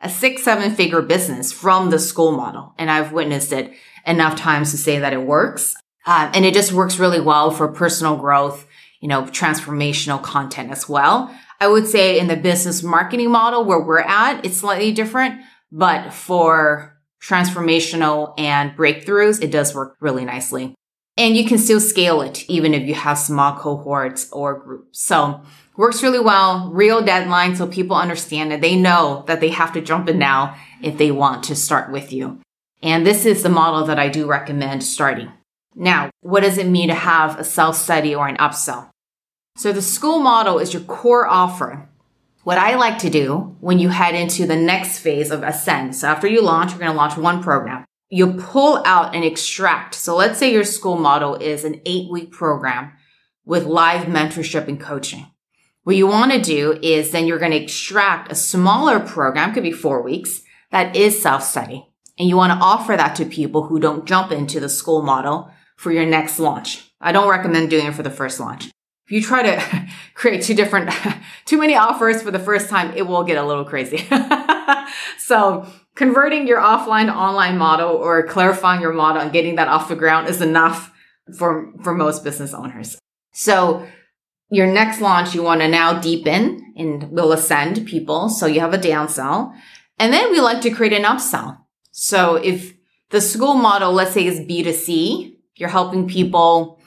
a 0.00 0.08
six, 0.08 0.42
seven 0.42 0.74
figure 0.74 1.02
business 1.02 1.52
from 1.52 1.90
the 1.90 1.98
school 1.98 2.32
model. 2.32 2.74
And 2.78 2.90
I've 2.90 3.12
witnessed 3.12 3.52
it 3.52 3.72
enough 4.06 4.36
times 4.36 4.70
to 4.70 4.76
say 4.76 4.98
that 4.98 5.12
it 5.12 5.22
works. 5.22 5.74
Uh, 6.06 6.30
and 6.34 6.44
it 6.44 6.54
just 6.54 6.72
works 6.72 6.98
really 6.98 7.20
well 7.20 7.50
for 7.50 7.68
personal 7.68 8.16
growth, 8.16 8.66
you 9.00 9.08
know, 9.08 9.22
transformational 9.22 10.22
content 10.22 10.70
as 10.70 10.88
well. 10.88 11.34
I 11.60 11.68
would 11.68 11.86
say 11.86 12.18
in 12.18 12.26
the 12.26 12.36
business 12.36 12.82
marketing 12.82 13.30
model 13.30 13.64
where 13.64 13.80
we're 13.80 14.00
at, 14.00 14.44
it's 14.44 14.58
slightly 14.58 14.92
different, 14.92 15.40
but 15.70 16.12
for 16.12 16.98
transformational 17.22 18.34
and 18.38 18.76
breakthroughs, 18.76 19.42
it 19.42 19.50
does 19.50 19.74
work 19.74 19.96
really 20.00 20.24
nicely. 20.24 20.74
And 21.16 21.36
you 21.36 21.46
can 21.46 21.58
still 21.58 21.80
scale 21.80 22.22
it 22.22 22.48
even 22.50 22.74
if 22.74 22.86
you 22.86 22.94
have 22.94 23.18
small 23.18 23.56
cohorts 23.56 24.30
or 24.32 24.58
groups. 24.58 25.00
So 25.00 25.42
works 25.76 26.02
really 26.02 26.18
well, 26.18 26.70
real 26.72 27.02
deadline. 27.02 27.54
So 27.54 27.66
people 27.66 27.96
understand 27.96 28.50
that 28.50 28.60
they 28.60 28.76
know 28.76 29.24
that 29.26 29.40
they 29.40 29.50
have 29.50 29.72
to 29.74 29.80
jump 29.80 30.08
in 30.08 30.18
now 30.18 30.56
if 30.82 30.98
they 30.98 31.10
want 31.10 31.44
to 31.44 31.56
start 31.56 31.90
with 31.90 32.12
you. 32.12 32.40
And 32.82 33.06
this 33.06 33.24
is 33.24 33.42
the 33.42 33.48
model 33.48 33.86
that 33.86 33.98
I 33.98 34.08
do 34.08 34.26
recommend 34.26 34.82
starting. 34.82 35.30
Now, 35.74 36.10
what 36.20 36.42
does 36.42 36.58
it 36.58 36.68
mean 36.68 36.88
to 36.88 36.94
have 36.94 37.38
a 37.38 37.44
self 37.44 37.76
study 37.76 38.14
or 38.14 38.28
an 38.28 38.36
upsell? 38.36 38.90
So 39.56 39.72
the 39.72 39.82
school 39.82 40.18
model 40.18 40.58
is 40.58 40.72
your 40.72 40.82
core 40.82 41.28
offer. 41.28 41.88
What 42.42 42.58
I 42.58 42.74
like 42.74 42.98
to 42.98 43.10
do 43.10 43.56
when 43.60 43.78
you 43.78 43.88
head 43.88 44.14
into 44.14 44.46
the 44.46 44.56
next 44.56 44.98
phase 44.98 45.30
of 45.30 45.42
Ascend. 45.44 45.94
So 45.94 46.08
after 46.08 46.26
you 46.26 46.42
launch, 46.42 46.72
you're 46.72 46.80
going 46.80 46.90
to 46.90 46.96
launch 46.96 47.16
one 47.16 47.42
program. 47.42 47.84
You 48.10 48.34
pull 48.34 48.82
out 48.84 49.14
and 49.14 49.24
extract. 49.24 49.94
So 49.94 50.16
let's 50.16 50.38
say 50.38 50.52
your 50.52 50.64
school 50.64 50.96
model 50.96 51.36
is 51.36 51.64
an 51.64 51.80
eight 51.86 52.10
week 52.10 52.32
program 52.32 52.92
with 53.44 53.64
live 53.64 54.06
mentorship 54.06 54.66
and 54.66 54.80
coaching. 54.80 55.26
What 55.84 55.96
you 55.96 56.08
want 56.08 56.32
to 56.32 56.40
do 56.40 56.78
is 56.82 57.12
then 57.12 57.26
you're 57.26 57.38
going 57.38 57.52
to 57.52 57.62
extract 57.62 58.32
a 58.32 58.34
smaller 58.34 58.98
program, 58.98 59.54
could 59.54 59.62
be 59.62 59.72
four 59.72 60.02
weeks, 60.02 60.42
that 60.72 60.96
is 60.96 61.22
self 61.22 61.44
study. 61.44 61.86
And 62.18 62.28
you 62.28 62.36
want 62.36 62.52
to 62.52 62.64
offer 62.64 62.96
that 62.96 63.14
to 63.16 63.24
people 63.24 63.64
who 63.64 63.78
don't 63.78 64.04
jump 64.04 64.32
into 64.32 64.60
the 64.60 64.68
school 64.68 65.02
model 65.02 65.50
for 65.76 65.92
your 65.92 66.06
next 66.06 66.38
launch. 66.38 66.90
I 67.00 67.12
don't 67.12 67.28
recommend 67.28 67.70
doing 67.70 67.86
it 67.86 67.94
for 67.94 68.02
the 68.02 68.10
first 68.10 68.40
launch. 68.40 68.73
If 69.06 69.12
you 69.12 69.22
try 69.22 69.42
to 69.42 69.88
create 70.14 70.42
two 70.42 70.54
different, 70.54 70.90
too 71.44 71.58
many 71.58 71.74
offers 71.74 72.22
for 72.22 72.30
the 72.30 72.38
first 72.38 72.68
time, 72.68 72.94
it 72.96 73.06
will 73.06 73.24
get 73.24 73.38
a 73.38 73.46
little 73.46 73.64
crazy. 73.64 74.06
so 75.18 75.66
converting 75.94 76.46
your 76.46 76.60
offline 76.60 77.06
to 77.06 77.14
online 77.14 77.58
model 77.58 77.90
or 77.90 78.26
clarifying 78.26 78.80
your 78.80 78.92
model 78.92 79.22
and 79.22 79.32
getting 79.32 79.56
that 79.56 79.68
off 79.68 79.88
the 79.88 79.96
ground 79.96 80.28
is 80.28 80.40
enough 80.40 80.92
for, 81.36 81.72
for 81.82 81.94
most 81.94 82.24
business 82.24 82.54
owners. 82.54 82.98
So 83.32 83.86
your 84.50 84.66
next 84.66 85.00
launch, 85.00 85.34
you 85.34 85.42
want 85.42 85.60
to 85.60 85.68
now 85.68 86.00
deepen 86.00 86.74
and 86.76 87.10
will 87.10 87.32
ascend 87.32 87.86
people. 87.86 88.28
So 88.28 88.46
you 88.46 88.60
have 88.60 88.74
a 88.74 88.78
downsell. 88.78 89.52
And 89.98 90.12
then 90.12 90.30
we 90.30 90.40
like 90.40 90.60
to 90.62 90.70
create 90.70 90.92
an 90.92 91.04
upsell. 91.04 91.58
So 91.92 92.36
if 92.36 92.74
the 93.10 93.20
school 93.20 93.54
model, 93.54 93.92
let's 93.92 94.12
say 94.12 94.26
is 94.26 94.40
B2C, 94.40 95.36
you're 95.56 95.68
helping 95.68 96.08
people 96.08 96.80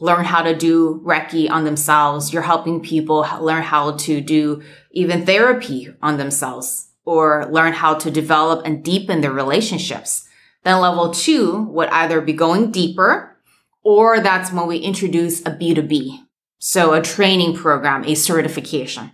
learn 0.00 0.24
how 0.24 0.42
to 0.42 0.54
do 0.54 1.00
Reiki 1.04 1.50
on 1.50 1.64
themselves. 1.64 2.32
You're 2.32 2.42
helping 2.42 2.80
people 2.80 3.26
learn 3.40 3.62
how 3.62 3.92
to 3.92 4.20
do 4.20 4.62
even 4.90 5.24
therapy 5.24 5.94
on 6.02 6.16
themselves 6.16 6.88
or 7.04 7.46
learn 7.50 7.72
how 7.72 7.94
to 7.94 8.10
develop 8.10 8.64
and 8.64 8.84
deepen 8.84 9.20
their 9.20 9.32
relationships. 9.32 10.26
Then 10.64 10.80
level 10.80 11.10
two 11.10 11.64
would 11.70 11.88
either 11.90 12.20
be 12.20 12.32
going 12.32 12.70
deeper 12.70 13.36
or 13.82 14.20
that's 14.20 14.50
when 14.50 14.66
we 14.66 14.78
introduce 14.78 15.40
a 15.42 15.50
B2B. 15.50 16.20
So 16.58 16.94
a 16.94 17.02
training 17.02 17.54
program, 17.54 18.04
a 18.04 18.14
certification. 18.14 19.12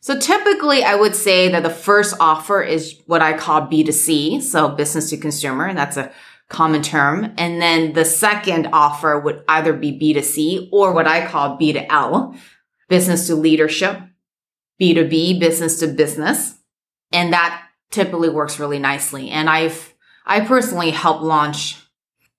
So 0.00 0.18
typically 0.18 0.82
I 0.82 0.96
would 0.96 1.14
say 1.14 1.48
that 1.48 1.62
the 1.62 1.70
first 1.70 2.16
offer 2.18 2.60
is 2.62 3.00
what 3.06 3.22
I 3.22 3.36
call 3.36 3.62
B2C. 3.62 4.42
So 4.42 4.68
business 4.68 5.10
to 5.10 5.16
consumer. 5.16 5.66
And 5.66 5.78
that's 5.78 5.96
a 5.96 6.12
common 6.48 6.82
term. 6.82 7.34
And 7.36 7.60
then 7.60 7.92
the 7.92 8.04
second 8.04 8.68
offer 8.72 9.18
would 9.18 9.44
either 9.48 9.72
be 9.72 9.98
B2C 9.98 10.70
or 10.72 10.92
what 10.92 11.06
I 11.06 11.26
call 11.26 11.58
B2L, 11.58 12.38
business 12.88 13.26
to 13.26 13.34
leadership, 13.34 14.00
B2B, 14.80 15.38
business 15.38 15.78
to 15.80 15.88
business. 15.88 16.58
And 17.12 17.32
that 17.32 17.62
typically 17.90 18.28
works 18.28 18.58
really 18.58 18.78
nicely. 18.78 19.30
And 19.30 19.48
I've, 19.48 19.94
I 20.24 20.40
personally 20.40 20.90
helped 20.90 21.22
launch, 21.22 21.76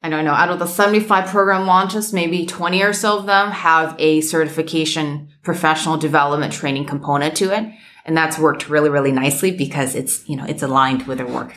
I 0.02 0.10
don't 0.10 0.26
know, 0.26 0.32
out 0.32 0.50
of 0.50 0.60
the 0.60 0.68
75 0.68 1.28
program 1.28 1.68
launches, 1.68 2.14
maybe 2.14 2.46
20 2.46 2.82
or 2.82 2.94
so 2.94 3.20
of 3.20 3.26
them 3.26 3.52
have 3.52 3.96
a 4.00 4.22
certification 4.22 5.30
professional 5.44 5.98
development 5.98 6.54
training 6.54 6.86
component 6.86 7.36
to 7.38 7.56
it. 7.56 7.72
And 8.06 8.18
that's 8.18 8.40
worked 8.40 8.70
really, 8.70 8.90
really 8.90 9.12
nicely 9.12 9.52
because 9.52 9.94
it's, 9.94 10.28
you 10.28 10.36
know, 10.36 10.46
it's 10.46 10.64
aligned 10.64 11.06
with 11.06 11.20
their 11.20 11.28
work. 11.28 11.56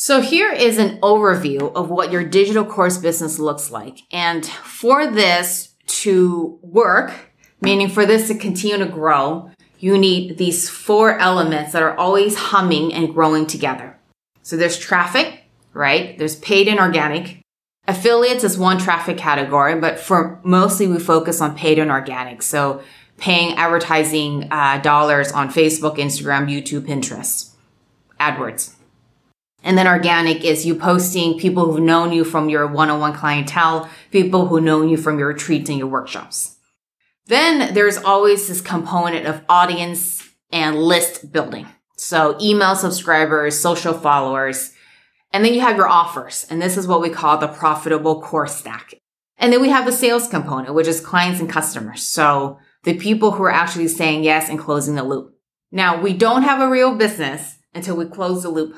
So 0.00 0.20
here 0.20 0.52
is 0.52 0.78
an 0.78 1.00
overview 1.00 1.74
of 1.74 1.90
what 1.90 2.12
your 2.12 2.22
digital 2.22 2.64
course 2.64 2.98
business 2.98 3.40
looks 3.40 3.72
like. 3.72 3.98
And 4.12 4.46
for 4.46 5.08
this 5.10 5.74
to 5.88 6.56
work, 6.62 7.12
meaning 7.60 7.88
for 7.88 8.06
this 8.06 8.28
to 8.28 8.36
continue 8.36 8.78
to 8.78 8.86
grow, 8.86 9.50
you 9.80 9.98
need 9.98 10.38
these 10.38 10.70
four 10.70 11.18
elements 11.18 11.72
that 11.72 11.82
are 11.82 11.98
always 11.98 12.36
humming 12.36 12.94
and 12.94 13.12
growing 13.12 13.44
together. 13.44 13.98
So 14.42 14.56
there's 14.56 14.78
traffic, 14.78 15.42
right? 15.74 16.16
There's 16.16 16.36
paid 16.36 16.68
and 16.68 16.78
organic. 16.78 17.40
Affiliates 17.88 18.44
is 18.44 18.56
one 18.56 18.78
traffic 18.78 19.18
category, 19.18 19.80
but 19.80 19.98
for 19.98 20.40
mostly 20.44 20.86
we 20.86 21.00
focus 21.00 21.40
on 21.40 21.56
paid 21.56 21.80
and 21.80 21.90
organic. 21.90 22.42
So 22.42 22.82
paying 23.16 23.56
advertising 23.56 24.46
uh, 24.52 24.78
dollars 24.78 25.32
on 25.32 25.48
Facebook, 25.48 25.96
Instagram, 25.96 26.48
YouTube, 26.48 26.82
Pinterest, 26.82 27.50
AdWords. 28.20 28.77
And 29.62 29.76
then 29.76 29.88
organic 29.88 30.44
is 30.44 30.64
you 30.64 30.74
posting 30.74 31.38
people 31.38 31.64
who've 31.64 31.82
known 31.82 32.12
you 32.12 32.24
from 32.24 32.48
your 32.48 32.66
one-on-one 32.66 33.14
clientele, 33.14 33.88
people 34.10 34.46
who 34.46 34.60
know 34.60 34.82
you 34.82 34.96
from 34.96 35.18
your 35.18 35.28
retreats 35.28 35.68
and 35.68 35.78
your 35.78 35.88
workshops. 35.88 36.56
Then 37.26 37.74
there's 37.74 37.98
always 37.98 38.48
this 38.48 38.60
component 38.60 39.26
of 39.26 39.42
audience 39.48 40.26
and 40.50 40.76
list 40.76 41.32
building. 41.32 41.66
So 41.96 42.38
email 42.40 42.76
subscribers, 42.76 43.58
social 43.58 43.92
followers, 43.92 44.72
and 45.32 45.44
then 45.44 45.52
you 45.52 45.60
have 45.60 45.76
your 45.76 45.88
offers. 45.88 46.46
And 46.48 46.62
this 46.62 46.76
is 46.76 46.86
what 46.86 47.02
we 47.02 47.10
call 47.10 47.36
the 47.36 47.48
profitable 47.48 48.22
core 48.22 48.46
stack. 48.46 48.94
And 49.36 49.52
then 49.52 49.60
we 49.60 49.68
have 49.68 49.84
the 49.84 49.92
sales 49.92 50.28
component, 50.28 50.74
which 50.74 50.86
is 50.86 51.00
clients 51.00 51.40
and 51.40 51.50
customers. 51.50 52.02
So 52.02 52.58
the 52.84 52.96
people 52.96 53.32
who 53.32 53.42
are 53.42 53.52
actually 53.52 53.88
saying 53.88 54.24
yes 54.24 54.48
and 54.48 54.58
closing 54.58 54.94
the 54.94 55.02
loop. 55.02 55.34
Now 55.70 56.00
we 56.00 56.14
don't 56.14 56.42
have 56.44 56.60
a 56.60 56.70
real 56.70 56.94
business 56.94 57.58
until 57.74 57.96
we 57.96 58.06
close 58.06 58.42
the 58.42 58.48
loop. 58.48 58.76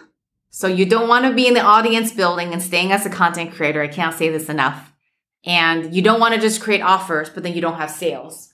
So 0.51 0.67
you 0.67 0.85
don't 0.85 1.09
want 1.09 1.25
to 1.25 1.33
be 1.33 1.47
in 1.47 1.55
the 1.55 1.61
audience 1.61 2.13
building 2.13 2.53
and 2.53 2.63
staying 2.63 2.93
as 2.93 3.07
a 3.07 3.11
content 3.11 3.53
creator. 3.53 3.81
I 3.83 3.89
can't 3.89 4.15
say 4.15 4.29
this 4.29 4.49
enough. 4.49 4.93
And 5.45 5.95
you 5.95 6.03
don't 6.03 6.21
want 6.21 6.35
to 6.35 6.41
just 6.41 6.61
create 6.61 6.83
offers, 6.83 7.31
but 7.31 7.43
then 7.43 7.55
you 7.55 7.61
don't 7.61 7.79
have 7.79 7.91
sales. 7.91 8.53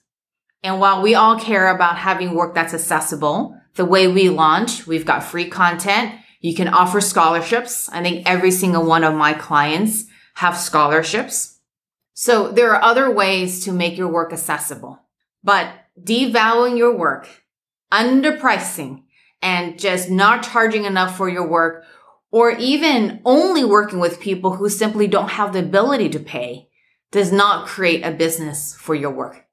And 0.62 0.78
while 0.78 1.02
we 1.02 1.14
all 1.14 1.38
care 1.38 1.74
about 1.74 1.98
having 1.98 2.34
work 2.34 2.54
that's 2.54 2.74
accessible, 2.74 3.58
the 3.74 3.84
way 3.84 4.08
we 4.08 4.28
launch, 4.28 4.86
we've 4.86 5.06
got 5.06 5.24
free 5.24 5.48
content. 5.48 6.14
You 6.40 6.54
can 6.54 6.68
offer 6.68 7.00
scholarships. 7.00 7.88
I 7.88 8.02
think 8.02 8.28
every 8.28 8.50
single 8.50 8.84
one 8.84 9.04
of 9.04 9.14
my 9.14 9.32
clients 9.32 10.04
have 10.34 10.56
scholarships. 10.56 11.60
So 12.12 12.50
there 12.50 12.74
are 12.74 12.82
other 12.82 13.10
ways 13.10 13.64
to 13.64 13.72
make 13.72 13.96
your 13.96 14.08
work 14.08 14.32
accessible, 14.32 15.00
but 15.42 15.70
devaluing 16.00 16.78
your 16.78 16.96
work, 16.96 17.44
underpricing, 17.92 19.02
and 19.42 19.78
just 19.78 20.10
not 20.10 20.42
charging 20.42 20.84
enough 20.84 21.16
for 21.16 21.28
your 21.28 21.46
work 21.46 21.84
or 22.30 22.50
even 22.50 23.20
only 23.24 23.64
working 23.64 23.98
with 23.98 24.20
people 24.20 24.54
who 24.54 24.68
simply 24.68 25.06
don't 25.06 25.30
have 25.30 25.52
the 25.52 25.60
ability 25.60 26.08
to 26.10 26.18
pay 26.18 26.68
does 27.10 27.32
not 27.32 27.66
create 27.66 28.04
a 28.04 28.10
business 28.10 28.74
for 28.74 28.94
your 28.94 29.10
work. 29.10 29.46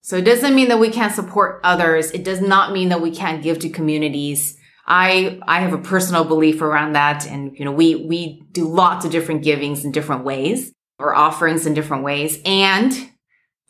So 0.00 0.16
it 0.16 0.24
doesn't 0.24 0.54
mean 0.54 0.68
that 0.68 0.80
we 0.80 0.90
can't 0.90 1.14
support 1.14 1.60
others. 1.62 2.10
It 2.10 2.24
does 2.24 2.40
not 2.40 2.72
mean 2.72 2.88
that 2.88 3.02
we 3.02 3.10
can't 3.10 3.42
give 3.42 3.58
to 3.60 3.68
communities. 3.68 4.56
I, 4.86 5.38
I 5.46 5.60
have 5.60 5.72
a 5.72 5.78
personal 5.78 6.24
belief 6.24 6.62
around 6.62 6.94
that. 6.94 7.26
And, 7.26 7.56
you 7.58 7.64
know, 7.64 7.72
we, 7.72 7.94
we 7.94 8.42
do 8.50 8.66
lots 8.66 9.04
of 9.04 9.12
different 9.12 9.44
givings 9.44 9.84
in 9.84 9.92
different 9.92 10.24
ways 10.24 10.72
or 10.98 11.14
offerings 11.14 11.66
in 11.66 11.74
different 11.74 12.02
ways. 12.02 12.40
And 12.44 13.10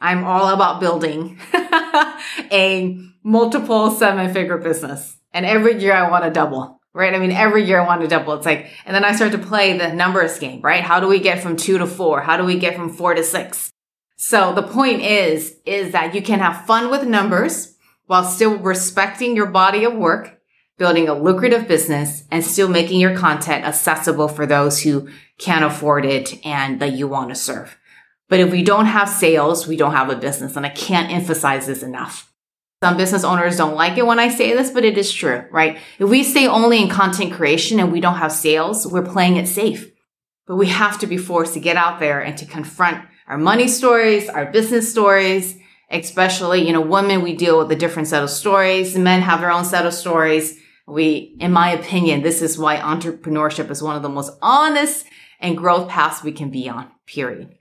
I'm 0.00 0.24
all 0.24 0.48
about 0.48 0.80
building 0.80 1.38
a 1.54 2.98
multiple 3.22 3.90
seven 3.90 4.32
figure 4.32 4.56
business. 4.56 5.19
And 5.32 5.46
every 5.46 5.80
year 5.80 5.92
I 5.92 6.10
want 6.10 6.24
to 6.24 6.30
double, 6.30 6.80
right? 6.92 7.14
I 7.14 7.18
mean, 7.18 7.32
every 7.32 7.64
year 7.64 7.80
I 7.80 7.86
want 7.86 8.00
to 8.02 8.08
double. 8.08 8.34
It's 8.34 8.46
like, 8.46 8.70
and 8.84 8.94
then 8.94 9.04
I 9.04 9.14
start 9.14 9.32
to 9.32 9.38
play 9.38 9.78
the 9.78 9.92
numbers 9.92 10.38
game, 10.38 10.60
right? 10.60 10.82
How 10.82 11.00
do 11.00 11.06
we 11.06 11.20
get 11.20 11.42
from 11.42 11.56
two 11.56 11.78
to 11.78 11.86
four? 11.86 12.20
How 12.20 12.36
do 12.36 12.44
we 12.44 12.58
get 12.58 12.74
from 12.74 12.92
four 12.92 13.14
to 13.14 13.22
six? 13.22 13.70
So 14.16 14.52
the 14.52 14.62
point 14.62 15.02
is, 15.02 15.56
is 15.64 15.92
that 15.92 16.14
you 16.14 16.20
can 16.20 16.40
have 16.40 16.66
fun 16.66 16.90
with 16.90 17.06
numbers 17.06 17.76
while 18.06 18.24
still 18.24 18.58
respecting 18.58 19.36
your 19.36 19.46
body 19.46 19.84
of 19.84 19.94
work, 19.94 20.40
building 20.76 21.08
a 21.08 21.14
lucrative 21.14 21.68
business 21.68 22.24
and 22.30 22.44
still 22.44 22.68
making 22.68 23.00
your 23.00 23.16
content 23.16 23.64
accessible 23.64 24.28
for 24.28 24.46
those 24.46 24.82
who 24.82 25.08
can't 25.38 25.64
afford 25.64 26.04
it 26.04 26.44
and 26.44 26.80
that 26.80 26.92
you 26.92 27.06
want 27.06 27.28
to 27.28 27.34
serve. 27.34 27.78
But 28.28 28.40
if 28.40 28.50
we 28.50 28.62
don't 28.62 28.86
have 28.86 29.08
sales, 29.08 29.66
we 29.66 29.76
don't 29.76 29.92
have 29.92 30.10
a 30.10 30.16
business. 30.16 30.56
And 30.56 30.66
I 30.66 30.70
can't 30.70 31.12
emphasize 31.12 31.66
this 31.66 31.82
enough. 31.82 32.29
Some 32.82 32.96
business 32.96 33.24
owners 33.24 33.58
don't 33.58 33.74
like 33.74 33.98
it 33.98 34.06
when 34.06 34.18
I 34.18 34.30
say 34.30 34.54
this, 34.54 34.70
but 34.70 34.86
it 34.86 34.96
is 34.96 35.12
true, 35.12 35.44
right? 35.50 35.78
If 35.98 36.08
we 36.08 36.24
stay 36.24 36.46
only 36.46 36.80
in 36.80 36.88
content 36.88 37.34
creation 37.34 37.78
and 37.78 37.92
we 37.92 38.00
don't 38.00 38.14
have 38.14 38.32
sales, 38.32 38.86
we're 38.86 39.02
playing 39.02 39.36
it 39.36 39.46
safe. 39.46 39.90
But 40.46 40.56
we 40.56 40.68
have 40.68 40.98
to 41.00 41.06
be 41.06 41.18
forced 41.18 41.52
to 41.54 41.60
get 41.60 41.76
out 41.76 42.00
there 42.00 42.20
and 42.20 42.38
to 42.38 42.46
confront 42.46 43.04
our 43.28 43.36
money 43.36 43.68
stories, 43.68 44.30
our 44.30 44.50
business 44.50 44.90
stories, 44.90 45.58
especially, 45.90 46.66
you 46.66 46.72
know, 46.72 46.80
women, 46.80 47.20
we 47.20 47.36
deal 47.36 47.58
with 47.58 47.70
a 47.70 47.76
different 47.76 48.08
set 48.08 48.22
of 48.22 48.30
stories. 48.30 48.96
Men 48.96 49.20
have 49.20 49.40
their 49.40 49.52
own 49.52 49.66
set 49.66 49.84
of 49.84 49.92
stories. 49.92 50.58
We, 50.88 51.36
in 51.38 51.52
my 51.52 51.72
opinion, 51.72 52.22
this 52.22 52.40
is 52.40 52.58
why 52.58 52.78
entrepreneurship 52.78 53.70
is 53.70 53.82
one 53.82 53.96
of 53.96 54.02
the 54.02 54.08
most 54.08 54.32
honest 54.40 55.04
and 55.38 55.54
growth 55.54 55.90
paths 55.90 56.24
we 56.24 56.32
can 56.32 56.50
be 56.50 56.66
on, 56.66 56.90
period. 57.06 57.58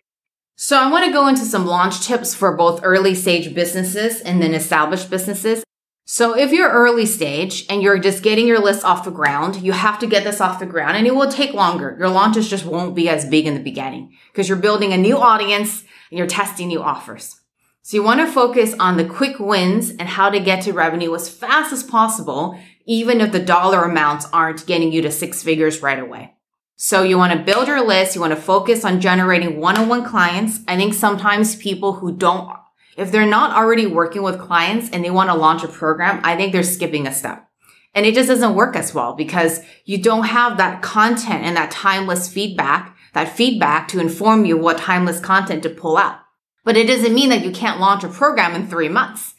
So 0.61 0.77
I 0.77 0.91
want 0.91 1.05
to 1.05 1.13
go 1.13 1.29
into 1.29 1.45
some 1.45 1.65
launch 1.65 2.05
tips 2.05 2.35
for 2.35 2.53
both 2.53 2.81
early 2.83 3.15
stage 3.15 3.55
businesses 3.55 4.19
and 4.19 4.41
then 4.41 4.53
established 4.53 5.09
businesses. 5.09 5.63
So 6.03 6.37
if 6.37 6.51
you're 6.51 6.69
early 6.69 7.05
stage 7.05 7.65
and 7.69 7.81
you're 7.81 7.97
just 7.97 8.23
getting 8.23 8.45
your 8.45 8.59
list 8.59 8.83
off 8.83 9.05
the 9.05 9.09
ground, 9.09 9.61
you 9.61 9.71
have 9.71 9.99
to 9.99 10.05
get 10.05 10.25
this 10.25 10.41
off 10.41 10.59
the 10.59 10.65
ground 10.65 10.97
and 10.97 11.07
it 11.07 11.15
will 11.15 11.31
take 11.31 11.53
longer. 11.53 11.95
Your 11.97 12.09
launches 12.09 12.49
just 12.49 12.65
won't 12.65 12.93
be 12.93 13.07
as 13.07 13.23
big 13.23 13.47
in 13.47 13.53
the 13.53 13.61
beginning 13.61 14.17
because 14.33 14.49
you're 14.49 14.57
building 14.57 14.91
a 14.91 14.97
new 14.97 15.17
audience 15.17 15.85
and 16.11 16.17
you're 16.17 16.27
testing 16.27 16.67
new 16.67 16.81
offers. 16.81 17.39
So 17.81 17.95
you 17.95 18.03
want 18.03 18.19
to 18.19 18.27
focus 18.27 18.75
on 18.81 18.97
the 18.97 19.05
quick 19.05 19.39
wins 19.39 19.91
and 19.91 20.09
how 20.09 20.29
to 20.29 20.41
get 20.41 20.63
to 20.63 20.73
revenue 20.73 21.15
as 21.15 21.29
fast 21.29 21.71
as 21.71 21.83
possible, 21.83 22.59
even 22.85 23.21
if 23.21 23.31
the 23.31 23.39
dollar 23.39 23.83
amounts 23.83 24.27
aren't 24.33 24.67
getting 24.67 24.91
you 24.91 25.03
to 25.03 25.09
six 25.09 25.41
figures 25.41 25.81
right 25.81 25.99
away. 25.99 26.33
So 26.81 27.03
you 27.03 27.17
want 27.17 27.33
to 27.33 27.43
build 27.43 27.67
your 27.67 27.85
list. 27.85 28.15
You 28.15 28.21
want 28.21 28.31
to 28.31 28.41
focus 28.41 28.85
on 28.85 29.01
generating 29.01 29.59
one-on-one 29.59 30.05
clients. 30.05 30.61
I 30.65 30.77
think 30.77 30.93
sometimes 30.93 31.57
people 31.57 31.91
who 31.91 32.13
don't, 32.13 32.55
if 32.95 33.11
they're 33.11 33.25
not 33.25 33.53
already 33.53 33.85
working 33.85 34.23
with 34.23 34.39
clients 34.39 34.89
and 34.91 35.03
they 35.03 35.09
want 35.09 35.29
to 35.29 35.35
launch 35.35 35.61
a 35.61 35.67
program, 35.67 36.21
I 36.23 36.37
think 36.37 36.53
they're 36.53 36.63
skipping 36.63 37.05
a 37.05 37.13
step. 37.13 37.45
And 37.93 38.05
it 38.05 38.15
just 38.15 38.29
doesn't 38.29 38.55
work 38.55 38.77
as 38.77 38.93
well 38.93 39.13
because 39.13 39.59
you 39.83 40.01
don't 40.01 40.27
have 40.27 40.55
that 40.55 40.81
content 40.81 41.43
and 41.43 41.57
that 41.57 41.69
timeless 41.69 42.31
feedback, 42.31 42.95
that 43.13 43.35
feedback 43.35 43.89
to 43.89 43.99
inform 43.99 44.45
you 44.45 44.57
what 44.57 44.77
timeless 44.77 45.19
content 45.19 45.63
to 45.63 45.69
pull 45.69 45.97
out. 45.97 46.19
But 46.63 46.77
it 46.77 46.87
doesn't 46.87 47.13
mean 47.13 47.29
that 47.31 47.43
you 47.43 47.51
can't 47.51 47.81
launch 47.81 48.05
a 48.05 48.07
program 48.07 48.55
in 48.55 48.69
three 48.69 48.87
months. 48.87 49.33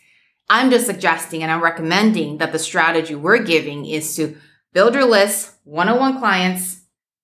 I'm 0.50 0.70
just 0.70 0.84
suggesting 0.84 1.42
and 1.42 1.50
I'm 1.50 1.62
recommending 1.62 2.36
that 2.36 2.52
the 2.52 2.58
strategy 2.58 3.14
we're 3.14 3.42
giving 3.42 3.86
is 3.86 4.14
to 4.16 4.36
build 4.74 4.92
your 4.92 5.06
list, 5.06 5.54
one-on-one 5.64 6.18
clients, 6.18 6.79